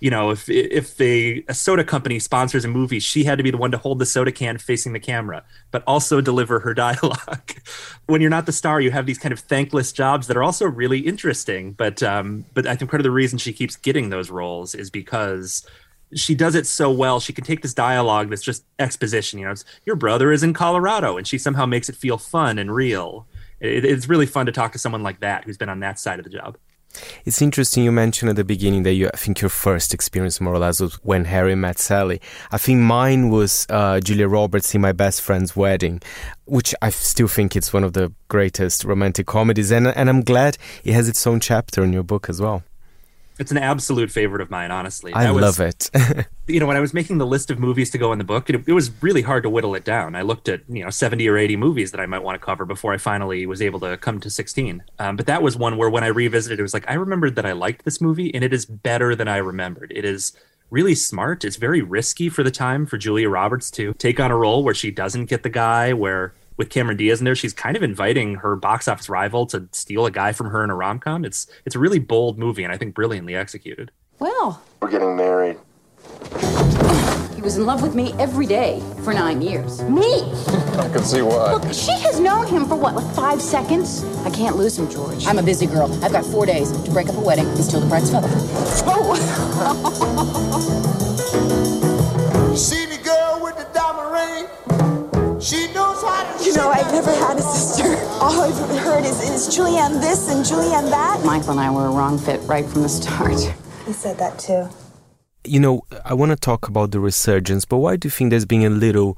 [0.00, 3.50] You know, if if the a soda company sponsors a movie, she had to be
[3.50, 5.42] the one to hold the soda can facing the camera,
[5.72, 7.52] but also deliver her dialogue.
[8.06, 10.66] when you're not the star, you have these kind of thankless jobs that are also
[10.66, 11.72] really interesting.
[11.72, 14.88] But um, but I think part of the reason she keeps getting those roles is
[14.88, 15.66] because
[16.14, 17.20] she does it so well.
[17.20, 19.38] She can take this dialogue that's just exposition.
[19.38, 19.54] You know,
[19.84, 23.26] your brother is in Colorado, and she somehow makes it feel fun and real.
[23.60, 26.18] It, it's really fun to talk to someone like that who's been on that side
[26.18, 26.56] of the job.
[27.24, 30.54] It's interesting you mentioned at the beginning that you, I think your first experience more
[30.54, 32.20] or less was when Harry met Sally.
[32.50, 36.00] I think mine was uh, Julia Roberts in My Best Friend's Wedding,
[36.46, 40.56] which I still think it's one of the greatest romantic comedies, and and I'm glad
[40.82, 42.62] it has its own chapter in your book as well.
[43.38, 45.12] It's an absolute favorite of mine, honestly.
[45.12, 45.90] I was- love it.
[46.48, 48.50] you know, when I was making the list of movies to go in the book,
[48.50, 50.14] it, it was really hard to whittle it down.
[50.14, 52.64] I looked at, you know, 70 or 80 movies that I might want to cover
[52.64, 54.82] before I finally was able to come to 16.
[54.98, 57.46] Um, but that was one where when I revisited, it was like, I remembered that
[57.46, 59.92] I liked this movie and it is better than I remembered.
[59.94, 60.32] It is
[60.70, 61.44] really smart.
[61.44, 64.74] It's very risky for the time for Julia Roberts to take on a role where
[64.74, 68.34] she doesn't get the guy, where with Cameron Diaz in there, she's kind of inviting
[68.36, 71.24] her box office rival to steal a guy from her in a rom com.
[71.24, 73.90] It's it's a really bold movie and I think brilliantly executed.
[74.18, 75.56] Well, We're getting married.
[77.36, 79.80] he was in love with me every day for nine years.
[79.84, 80.24] Me?
[80.76, 81.52] I can see why.
[81.54, 84.02] Look, she has known him for what, like five seconds?
[84.24, 85.24] I can't lose him, George.
[85.26, 85.92] I'm a busy girl.
[86.04, 88.28] I've got four days to break up a wedding and steal the bride's feather.
[88.90, 89.14] Oh!
[92.56, 94.87] See the girl with the diamond ring?
[95.40, 97.84] She knows how to You know, I've never had a sister.
[98.20, 101.24] All I've heard is, is Julianne this and Julianne that.
[101.24, 103.38] Michael and I were a wrong fit right from the start.
[103.86, 104.68] He said that too.
[105.44, 108.44] you know, I want to talk about the resurgence, but why do you think there's
[108.44, 109.16] been a little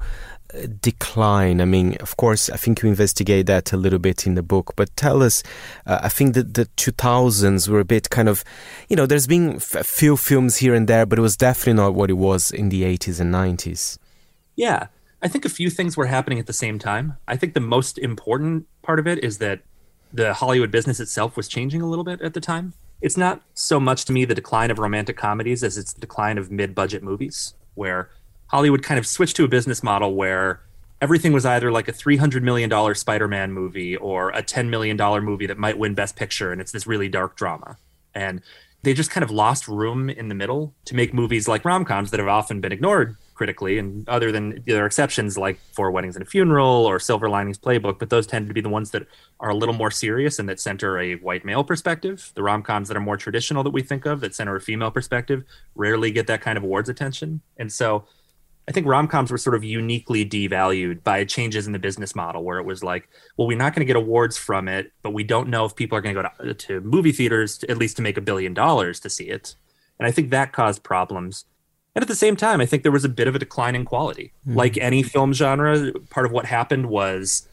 [0.53, 1.59] uh, decline?
[1.59, 4.73] I mean, of course, I think you investigate that a little bit in the book,
[4.75, 5.43] but tell us,
[5.85, 8.43] uh, I think that the 2000s were a bit kind of,
[8.89, 11.95] you know, there's been a few films here and there, but it was definitely not
[11.95, 13.97] what it was in the 80s and 90s.
[14.55, 14.87] Yeah,
[15.21, 17.17] I think a few things were happening at the same time.
[17.27, 19.61] I think the most important part of it is that
[20.11, 22.73] the Hollywood business itself was changing a little bit at the time.
[23.01, 26.37] It's not so much to me the decline of romantic comedies as it's the decline
[26.37, 28.09] of mid budget movies, where
[28.47, 30.61] Hollywood kind of switched to a business model where
[31.01, 35.47] everything was either like a $300 million Spider Man movie or a $10 million movie
[35.47, 37.77] that might win Best Picture, and it's this really dark drama.
[38.13, 38.41] And
[38.83, 42.11] they just kind of lost room in the middle to make movies like rom coms
[42.11, 43.79] that have often been ignored critically.
[43.79, 47.57] And other than there are exceptions like Four Weddings and a Funeral or Silver Linings
[47.57, 49.07] Playbook, but those tend to be the ones that
[49.39, 52.31] are a little more serious and that center a white male perspective.
[52.35, 54.91] The rom coms that are more traditional that we think of that center a female
[54.91, 57.41] perspective rarely get that kind of awards attention.
[57.57, 58.05] And so
[58.67, 62.43] I think rom coms were sort of uniquely devalued by changes in the business model,
[62.43, 65.23] where it was like, well, we're not going to get awards from it, but we
[65.23, 68.03] don't know if people are going to go to, movie theaters to, at least to
[68.03, 69.55] make a billion dollars to see it.
[69.97, 71.45] And I think that caused problems.
[71.95, 73.83] And at the same time, I think there was a bit of a decline in
[73.85, 74.31] quality.
[74.47, 74.55] Mhm.
[74.55, 77.47] Like any film genre, part of what happened was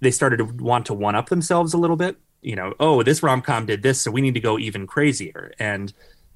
[0.00, 2.16] they started to want to one up themselves a little bit.
[2.42, 5.52] You know, oh, this rom com did this, so we need to go even crazier.
[5.58, 5.92] And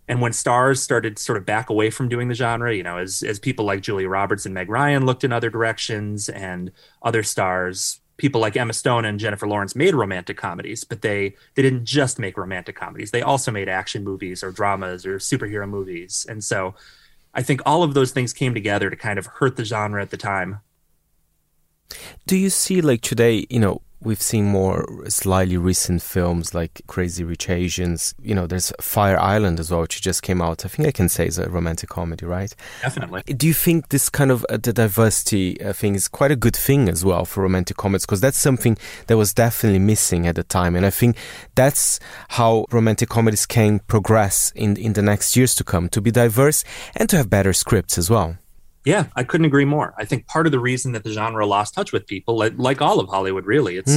[0.08, 3.22] and when stars started sort of back away from doing the genre, you know, as
[3.22, 8.00] as people like Julia Roberts and Meg Ryan looked in other directions, and other stars,
[8.16, 12.18] people like Emma Stone and Jennifer Lawrence made romantic comedies, but they they didn't just
[12.18, 13.10] make romantic comedies.
[13.12, 16.26] They also made action movies or dramas or superhero movies.
[16.28, 16.74] And so
[17.34, 20.10] I think all of those things came together to kind of hurt the genre at
[20.10, 20.60] the time.
[22.26, 27.24] Do you see, like today, you know, we've seen more slightly recent films like Crazy
[27.24, 28.14] Rich Asians.
[28.22, 30.64] You know, there's Fire Island as well, which just came out.
[30.64, 32.54] I think I can say is a romantic comedy, right?
[32.82, 33.22] Definitely.
[33.22, 36.56] Do you think this kind of uh, the diversity uh, thing is quite a good
[36.56, 38.06] thing as well for romantic comedies?
[38.06, 38.76] Because that's something
[39.06, 41.16] that was definitely missing at the time, and I think
[41.54, 46.10] that's how romantic comedies can progress in in the next years to come to be
[46.10, 46.64] diverse
[46.96, 48.36] and to have better scripts as well.
[48.84, 49.94] Yeah, I couldn't agree more.
[49.96, 52.82] I think part of the reason that the genre lost touch with people, like, like
[52.82, 53.92] all of Hollywood, really, it's.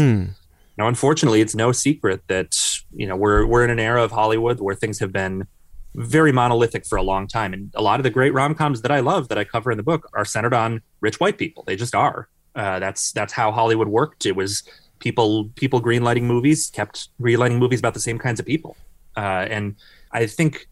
[0.78, 2.58] Now, unfortunately, it's no secret that
[2.94, 5.48] you know we're we're in an era of Hollywood where things have been
[5.96, 7.54] very monolithic for a long time.
[7.54, 9.78] And a lot of the great rom coms that I love that I cover in
[9.78, 11.64] the book are centered on rich white people.
[11.66, 12.28] They just are.
[12.56, 14.26] Uh, that's that's how Hollywood worked.
[14.26, 14.64] It was
[15.00, 18.76] people people greenlighting movies kept greenlighting movies about the same kinds of people.
[19.16, 19.76] Uh, and
[20.12, 20.68] I think,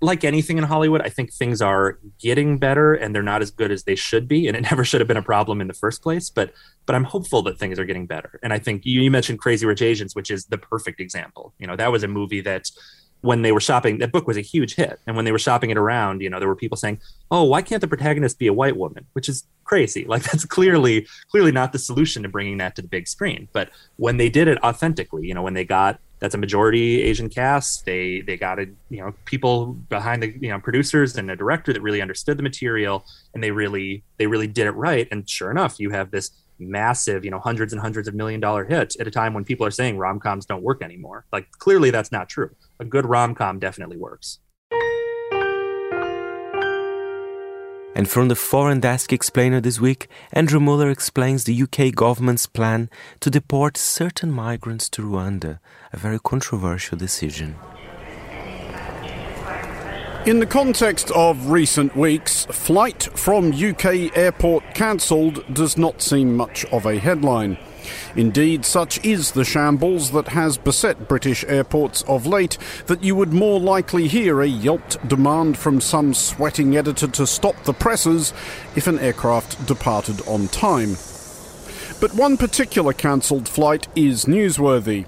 [0.00, 3.72] like anything in Hollywood, I think things are getting better and they're not as good
[3.72, 4.46] as they should be.
[4.46, 6.30] And it never should have been a problem in the first place.
[6.30, 6.52] But
[6.86, 8.40] but I'm hopeful that things are getting better.
[8.42, 11.52] And I think you, you mentioned Crazy Rich Asians, which is the perfect example.
[11.58, 12.70] You know, that was a movie that
[13.20, 15.00] when they were shopping, that book was a huge hit.
[15.06, 17.62] And when they were shopping it around, you know, there were people saying, "Oh, why
[17.62, 20.04] can't the protagonist be a white woman?" Which is crazy.
[20.04, 23.48] Like that's clearly clearly not the solution to bringing that to the big screen.
[23.52, 27.28] But when they did it authentically, you know, when they got that's a majority Asian
[27.28, 31.36] cast, they they got a, you know people behind the you know producers and a
[31.36, 33.04] director that really understood the material,
[33.34, 35.08] and they really they really did it right.
[35.10, 38.64] And sure enough, you have this massive, you know, hundreds and hundreds of million dollar
[38.64, 41.24] hit at a time when people are saying rom coms don't work anymore.
[41.32, 42.54] Like clearly that's not true.
[42.80, 44.40] A good rom com definitely works.
[47.98, 52.88] And from the Foreign Desk Explainer this week, Andrew Muller explains the UK government's plan
[53.18, 55.58] to deport certain migrants to Rwanda,
[55.92, 57.56] a very controversial decision.
[60.26, 66.64] In the context of recent weeks, flight from UK airport cancelled does not seem much
[66.66, 67.58] of a headline.
[68.16, 73.32] Indeed, such is the shambles that has beset British airports of late that you would
[73.32, 78.32] more likely hear a yelped demand from some sweating editor to stop the presses
[78.76, 80.96] if an aircraft departed on time.
[82.00, 85.04] But one particular cancelled flight is newsworthy.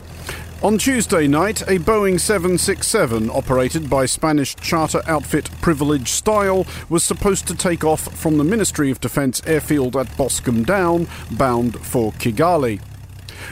[0.62, 7.48] On Tuesday night, a Boeing 767 operated by Spanish charter outfit Privilege Style was supposed
[7.48, 12.78] to take off from the Ministry of Defence airfield at Boscombe Down, bound for Kigali.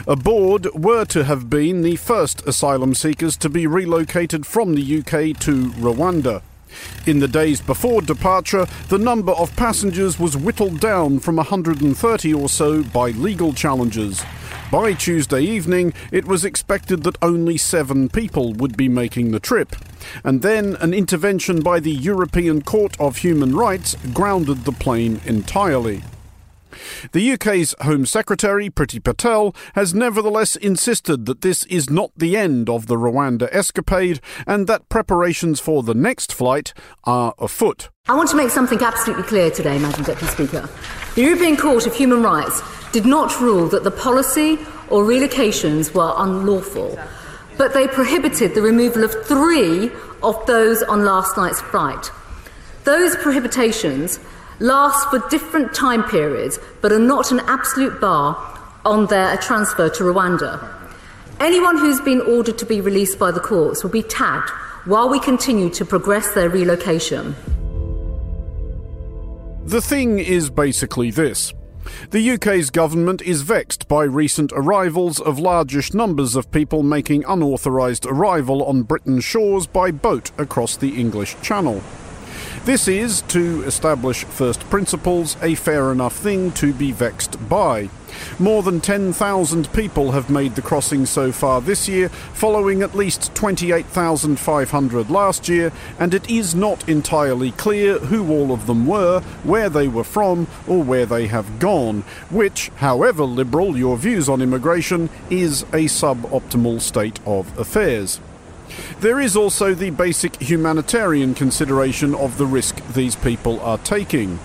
[0.07, 5.35] Aboard were to have been the first asylum seekers to be relocated from the UK
[5.39, 6.43] to Rwanda.
[7.07, 12.47] In the days before departure, the number of passengers was whittled down from 130 or
[12.47, 14.23] so by legal challenges.
[14.71, 19.75] By Tuesday evening, it was expected that only seven people would be making the trip.
[20.23, 26.03] And then an intervention by the European Court of Human Rights grounded the plane entirely.
[27.11, 32.69] The UK's Home Secretary, Priti Patel, has nevertheless insisted that this is not the end
[32.69, 36.73] of the Rwanda escapade and that preparations for the next flight
[37.03, 37.89] are afoot.
[38.07, 40.69] I want to make something absolutely clear today, Madam Deputy Speaker.
[41.15, 42.61] The European Court of Human Rights
[42.91, 44.57] did not rule that the policy
[44.89, 46.97] or relocations were unlawful,
[47.57, 49.91] but they prohibited the removal of three
[50.23, 52.11] of those on last night's flight.
[52.83, 54.19] Those prohibitions
[54.59, 58.35] last for different time periods, but are not an absolute bar
[58.85, 60.75] on their transfer to Rwanda.
[61.39, 64.49] Anyone who's been ordered to be released by the courts will be tagged
[64.85, 67.35] while we continue to progress their relocation.
[69.65, 71.53] The thing is basically this.
[72.11, 78.05] The UK's government is vexed by recent arrivals of largish numbers of people making unauthorised
[78.05, 81.81] arrival on Britain's shores by boat across the English Channel.
[82.69, 87.89] This is, to establish first principles, a fair enough thing to be vexed by.
[88.37, 93.33] More than 10,000 people have made the crossing so far this year, following at least
[93.33, 99.71] 28,500 last year, and it is not entirely clear who all of them were, where
[99.71, 105.09] they were from, or where they have gone, which, however liberal your views on immigration,
[105.31, 108.19] is a suboptimal state of affairs.
[108.99, 114.39] There is also the basic humanitarian consideration of the risk these people are taking.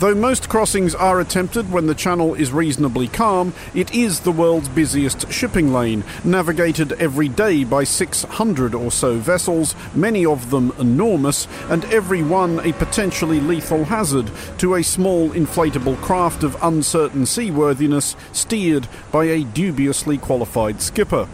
[0.00, 4.68] Though most crossings are attempted when the channel is reasonably calm, it is the world's
[4.68, 11.46] busiest shipping lane, navigated every day by 600 or so vessels, many of them enormous,
[11.68, 18.16] and every one a potentially lethal hazard to a small inflatable craft of uncertain seaworthiness
[18.32, 21.28] steered by a dubiously qualified skipper.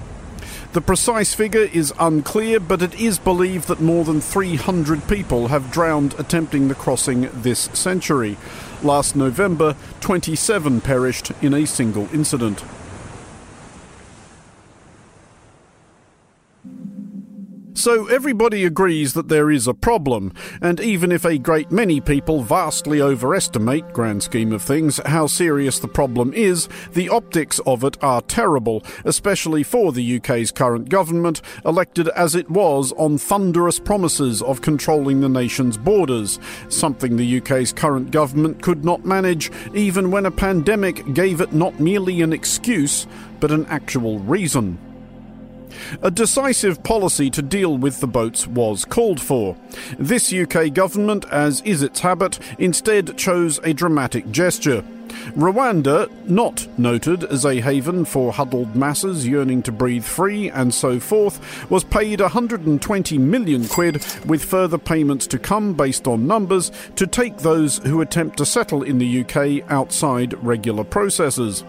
[0.75, 5.70] The precise figure is unclear, but it is believed that more than 300 people have
[5.70, 8.37] drowned attempting the crossing this century.
[8.83, 12.64] Last November, 27 perished in a single incident.
[17.77, 22.45] So everybody agrees that there is a problem, and even if a great many people
[22.45, 28.01] vastly overestimate, grand scheme of things, how serious the problem is, the optics of it
[28.01, 34.41] are terrible, especially for the UK's current government, elected as it was on thunderous promises
[34.41, 40.27] of controlling the nation's borders, something the UK's current government could not manage, even when
[40.27, 43.09] a pandemic gave it not merely an excuse,
[43.41, 44.79] but an actual reason.
[46.03, 49.57] A decisive policy to deal with the boats was called for.
[49.99, 54.85] This UK government, as is its habit, instead chose a dramatic gesture.
[55.37, 60.99] Rwanda, not noted as a haven for huddled masses yearning to breathe free and so
[61.01, 67.07] forth, was paid 120 million quid with further payments to come based on numbers to
[67.07, 71.64] take those who attempt to settle in the UK outside regular processes.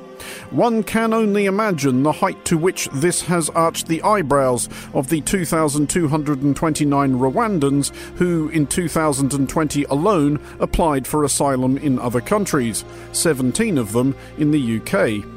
[0.51, 5.21] One can only imagine the height to which this has arched the eyebrows of the
[5.21, 14.15] 2,229 Rwandans who, in 2020 alone, applied for asylum in other countries, 17 of them
[14.37, 15.34] in the UK.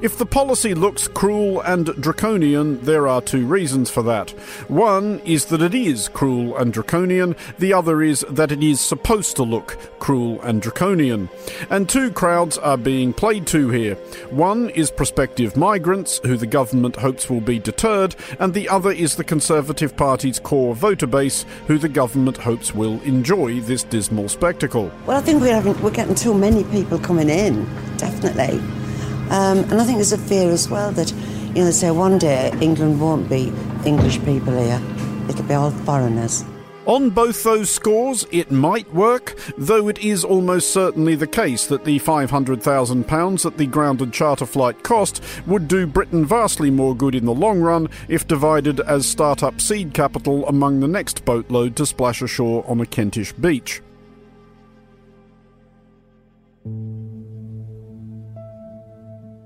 [0.00, 4.30] If the policy looks cruel and draconian, there are two reasons for that.
[4.68, 9.36] One is that it is cruel and draconian, the other is that it is supposed
[9.36, 11.28] to look cruel and draconian.
[11.68, 13.96] And two crowds are being played to here.
[14.30, 19.16] One is prospective migrants, who the government hopes will be deterred, and the other is
[19.16, 24.90] the Conservative Party's core voter base, who the government hopes will enjoy this dismal spectacle.
[25.06, 27.64] Well, I think we're, having, we're getting too many people coming in,
[27.98, 28.60] definitely.
[29.32, 32.18] Um, and I think there's a fear as well that, you know, they say one
[32.18, 33.50] day England won't be
[33.86, 34.80] English people here,
[35.26, 36.44] it'll be all foreigners.
[36.84, 41.84] On both those scores, it might work, though it is almost certainly the case that
[41.84, 47.24] the £500,000 that the grounded charter flight cost would do Britain vastly more good in
[47.24, 52.20] the long run if divided as start-up seed capital among the next boatload to splash
[52.20, 53.80] ashore on a Kentish beach.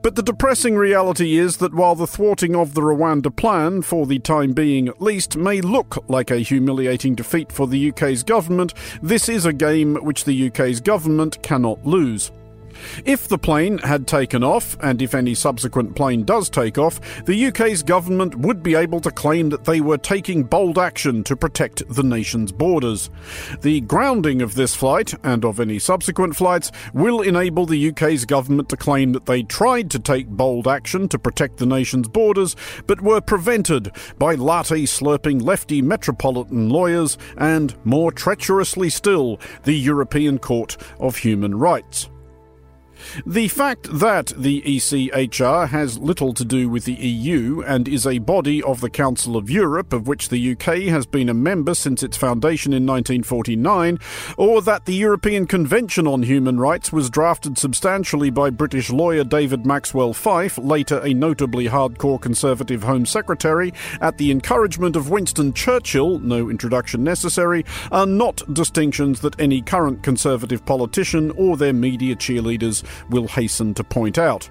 [0.06, 4.20] But the depressing reality is that while the thwarting of the Rwanda plan, for the
[4.20, 9.28] time being at least, may look like a humiliating defeat for the UK's government, this
[9.28, 12.30] is a game which the UK's government cannot lose.
[13.04, 17.46] If the plane had taken off, and if any subsequent plane does take off, the
[17.46, 21.88] UK's government would be able to claim that they were taking bold action to protect
[21.88, 23.10] the nation's borders.
[23.62, 28.68] The grounding of this flight, and of any subsequent flights, will enable the UK's government
[28.70, 32.56] to claim that they tried to take bold action to protect the nation's borders,
[32.86, 40.38] but were prevented by latte slurping lefty metropolitan lawyers and, more treacherously still, the European
[40.38, 42.08] Court of Human Rights.
[43.24, 48.18] The fact that the ECHR has little to do with the EU and is a
[48.18, 52.02] body of the Council of Europe, of which the UK has been a member since
[52.02, 53.98] its foundation in 1949,
[54.36, 59.66] or that the European Convention on Human Rights was drafted substantially by British lawyer David
[59.66, 66.18] Maxwell Fyfe, later a notably hardcore Conservative Home Secretary, at the encouragement of Winston Churchill,
[66.18, 72.82] no introduction necessary, are not distinctions that any current Conservative politician or their media cheerleaders
[73.10, 74.48] will hasten to point out.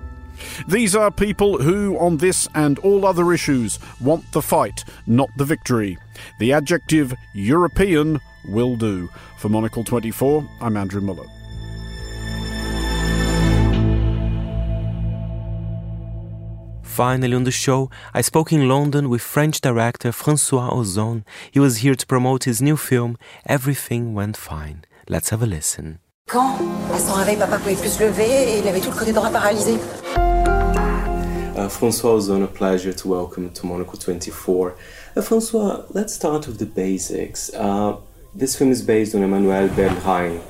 [0.67, 5.45] These are people who, on this and all other issues, want the fight, not the
[5.45, 5.97] victory.
[6.39, 8.19] The adjective European
[8.49, 9.09] will do.
[9.37, 11.25] For Monocle 24, I'm Andrew Muller.
[16.83, 21.25] Finally, on the show, I spoke in London with French director Francois Ozon.
[21.51, 24.85] He was here to promote his new film, Everything Went Fine.
[25.09, 25.99] Let's have a listen.
[26.27, 26.57] Quand
[26.91, 29.29] À son réveil, papa pouvait plus se lever et il avait tout le côté droit
[29.29, 29.75] paralysé.
[31.55, 34.73] Uh, Francois Ozon, a pleasure to welcome to Monocle 24.
[35.15, 37.51] Uh, Francois, let's start with the basics.
[37.53, 37.97] Uh,
[38.33, 40.41] this film is based on Emmanuel Bernheim,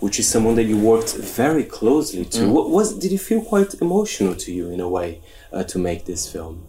[0.00, 2.40] which is someone that you worked very closely to.
[2.40, 2.50] Mm.
[2.50, 5.20] What was did it feel quite emotional to you in a way
[5.52, 6.66] uh, to make this film?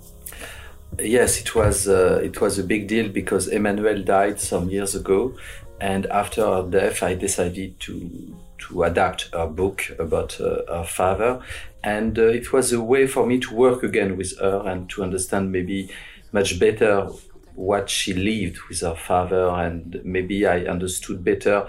[0.99, 5.33] Yes, it was uh, it was a big deal because Emmanuel died some years ago,
[5.81, 8.35] and after her death, I decided to
[8.73, 11.39] to adapt her book about uh, her father,
[11.83, 15.03] and uh, it was a way for me to work again with her and to
[15.03, 15.89] understand maybe
[16.31, 17.07] much better
[17.55, 21.67] what she lived with her father, and maybe I understood better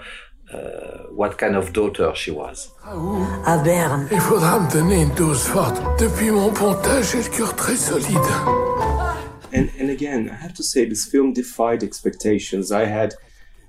[0.51, 2.71] uh, what kind of daughter she was.
[2.83, 4.07] À Berne.
[4.11, 5.79] Il faudra me donner une dose forte.
[5.99, 8.17] Depuis mon pontage, j'ai le cœur très solide.
[9.53, 12.71] And and again, I have to say this film defied expectations.
[12.71, 13.13] I had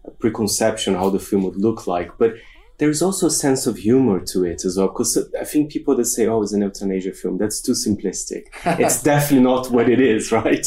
[0.04, 2.32] a preconception how the film would look like, but
[2.78, 4.88] there is also a sense of humor to it as well.
[4.88, 8.46] Because I think people that say, "Oh, it's an euthanasia film," that's too simplistic.
[8.78, 10.66] it's definitely not what it is, right?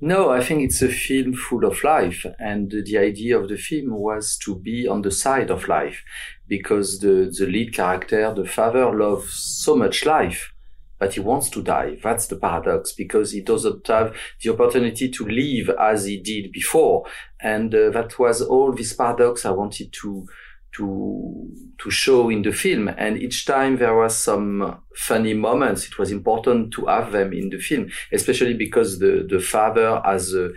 [0.00, 2.24] No, I think it's a film full of life.
[2.38, 6.04] And the idea of the film was to be on the side of life
[6.46, 10.52] because the, the lead character, the father, loves so much life,
[11.00, 11.98] but he wants to die.
[12.00, 17.04] That's the paradox because he doesn't have the opportunity to live as he did before.
[17.40, 20.28] And uh, that was all this paradox I wanted to,
[20.72, 21.48] to
[21.78, 22.88] to show in the film.
[22.88, 27.50] And each time there was some funny moments it was important to have them in
[27.50, 30.50] the film especially because the the father has a,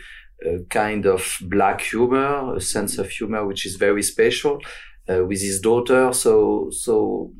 [0.45, 4.59] a kind of black humor a sense of humor which is very special
[5.09, 6.11] uh, with his daughter.
[6.13, 7.31] So so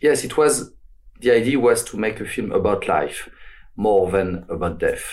[0.00, 0.72] yes it was
[1.20, 3.28] the idea was to make a film about life
[3.76, 5.04] more than about death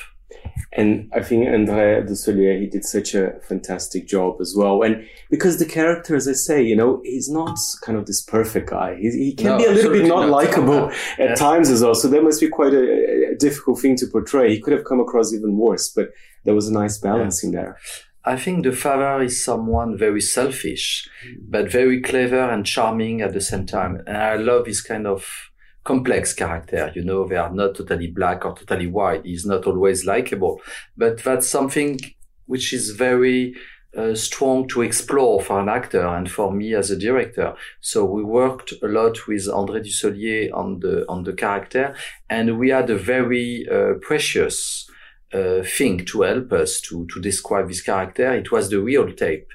[0.74, 4.84] and I think André Dussolier, he did such a fantastic job as well.
[4.84, 8.70] And because the character, as I say, you know, he's not kind of this perfect
[8.70, 8.96] guy.
[8.96, 10.30] He, he can No, be a little bit not not.
[10.30, 11.36] likable at Yeah.
[11.36, 11.96] times as well.
[11.96, 14.52] So that must be quite a, a difficult thing to portray.
[14.54, 16.10] He could have come across even worse, but
[16.46, 17.78] there was a nice balance in there.
[18.26, 21.10] I think the father is someone very selfish,
[21.42, 24.04] but very clever and charming at the same time.
[24.06, 25.49] And I love his kind of
[25.84, 26.92] complex character.
[26.96, 29.26] You know, they are not totally black or totally white.
[29.26, 30.62] He's not always likable,
[30.98, 32.00] but that's something
[32.46, 33.56] which is very
[33.98, 37.56] uh, strong to explore for an actor and for me as a director.
[37.82, 41.96] So we worked a lot with André Dussolier on the on the character,
[42.30, 44.88] and we had a very uh, precious
[45.34, 48.32] uh, thing to help us to to describe this character.
[48.34, 49.48] It was the real tape.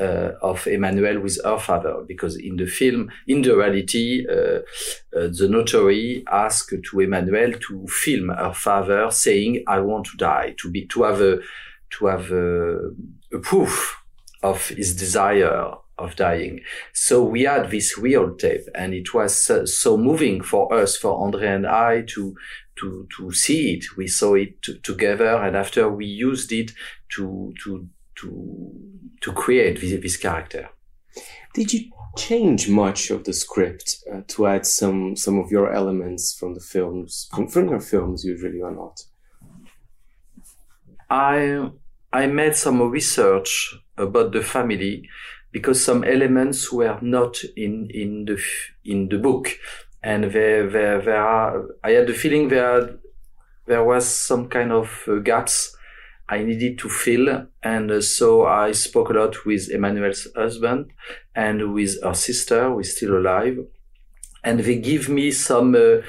[0.00, 4.60] Uh, of Emmanuel with her father, because in the film, in the reality, uh,
[5.14, 10.54] uh, the notary asked to Emmanuel to film her father saying, "I want to die,"
[10.62, 11.40] to be to have a
[11.90, 12.78] to have a,
[13.36, 14.02] a proof
[14.42, 16.60] of his desire of dying.
[16.94, 21.22] So we had this real tape, and it was so, so moving for us, for
[21.22, 22.34] Andre and I, to
[22.80, 23.84] to to see it.
[23.96, 26.72] We saw it together, and after we used it
[27.16, 27.88] to to
[28.22, 28.72] to
[29.20, 30.68] to create this, this character.
[31.54, 36.34] Did you change much of the script uh, to add some some of your elements
[36.34, 39.00] from the films, from, from your films usually or not?
[41.10, 41.70] I
[42.12, 45.08] I made some research about the family
[45.52, 48.42] because some elements were not in in the
[48.84, 49.50] in the book,
[50.02, 52.98] and there there, there are, I had the feeling there
[53.66, 55.76] there was some kind of uh, gaps
[56.28, 60.92] I needed to fill, and uh, so I spoke a lot with Emmanuel's husband
[61.34, 63.58] and with her sister, who is still alive,
[64.44, 65.74] and they give me some.
[65.74, 66.02] Uh,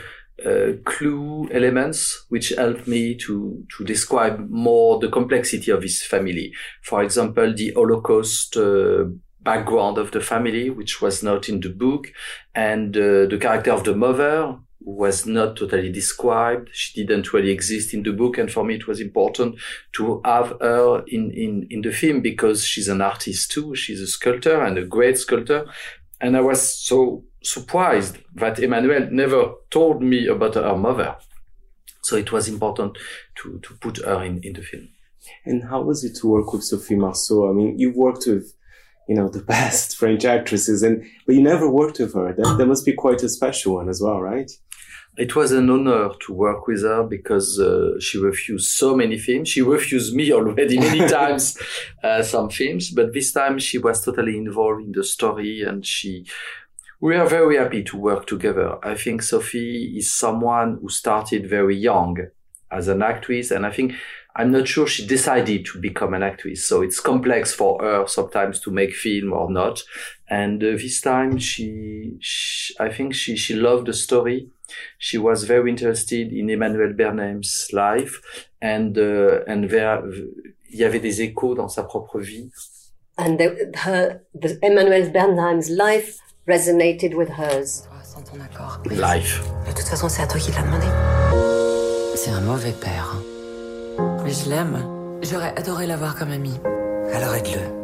[0.43, 6.51] uh, clue elements which help me to to describe more the complexity of his family.
[6.81, 9.05] For example, the Holocaust uh,
[9.41, 12.07] background of the family, which was not in the book,
[12.55, 16.69] and uh, the character of the mother was not totally described.
[16.71, 19.55] She didn't really exist in the book, and for me, it was important
[19.93, 23.75] to have her in in in the film because she's an artist too.
[23.75, 25.65] She's a sculptor and a great sculptor,
[26.19, 31.17] and I was so surprised that Emmanuel never told me about her mother.
[32.03, 32.97] So it was important
[33.35, 34.89] to, to put her in, in the film.
[35.45, 37.49] And how was it to work with Sophie Marceau?
[37.49, 38.53] I mean, you've worked with,
[39.07, 42.33] you know, the best French actresses, and but you never worked with her.
[42.33, 44.51] That, that must be quite a special one as well, right?
[45.15, 49.49] It was an honor to work with her because uh, she refused so many films.
[49.49, 51.57] She refused me already many times
[52.03, 56.25] uh, some films, but this time she was totally involved in the story and she
[57.03, 58.77] we are very happy to work together.
[58.81, 62.17] I think Sophie is someone who started very young
[62.71, 63.93] as an actress, and I think
[64.37, 66.65] I'm not sure she decided to become an actress.
[66.65, 69.83] So it's complex for her sometimes to make film or not.
[70.29, 74.47] And uh, this time, she, she, I think she she loved the story.
[74.97, 78.21] She was very interested in Emmanuel Bernheim's life,
[78.61, 80.01] and uh, and there,
[80.69, 82.49] il y avait des échos dans sa propre vie.
[83.17, 86.17] And the, her, the Emmanuel Bernheim's life
[86.47, 87.87] resonated with hers.
[88.91, 89.41] Life.
[89.67, 90.85] De toute façon, c'est à toi qui l'a demandé.
[92.15, 93.15] C'est un mauvais père.
[94.23, 94.77] Mais je l'aime.
[95.23, 96.53] J'aurais adoré l'avoir comme ami.
[97.13, 97.83] Alors aide-le.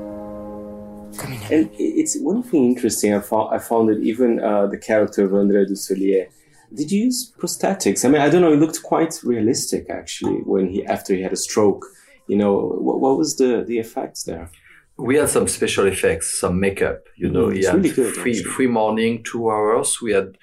[1.51, 3.13] And it's one thing interesting.
[3.13, 6.29] I found, I found that even uh, the character of André Dussolier.
[6.73, 8.05] Did you use prosthetics?
[8.05, 8.53] I mean, I don't know.
[8.53, 11.85] It looked quite realistic actually when he after he had a stroke.
[12.27, 14.49] You know, what, what was the the effects there?
[14.97, 17.03] We had some special effects, some makeup.
[17.17, 18.51] You know, Mm, he it's had really good, free actually.
[18.51, 20.01] free morning, two hours.
[20.01, 20.37] We had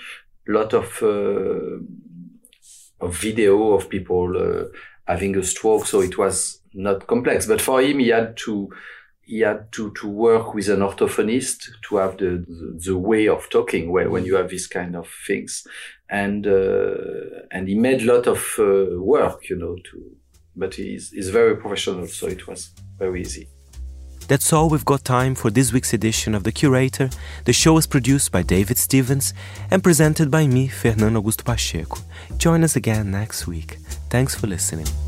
[0.48, 1.78] a lot of uh,
[3.00, 4.64] of video of people uh,
[5.06, 7.46] having a stroke, so it was not complex.
[7.46, 8.70] But for him, he had to
[9.22, 11.58] he had to to work with an orthophonist
[11.88, 15.08] to have the the, the way of talking where, when you have this kind of
[15.26, 15.66] things,
[16.08, 20.16] and uh, and he made a lot of uh, work, you know, to.
[20.54, 23.48] But he's he's very professional, so it was very easy.
[24.28, 27.10] That's all we've got time for this week's edition of The Curator.
[27.44, 29.32] The show is produced by David Stevens
[29.70, 31.98] and presented by me, Fernando Augusto Pacheco.
[32.36, 33.78] Join us again next week.
[34.10, 35.05] Thanks for listening.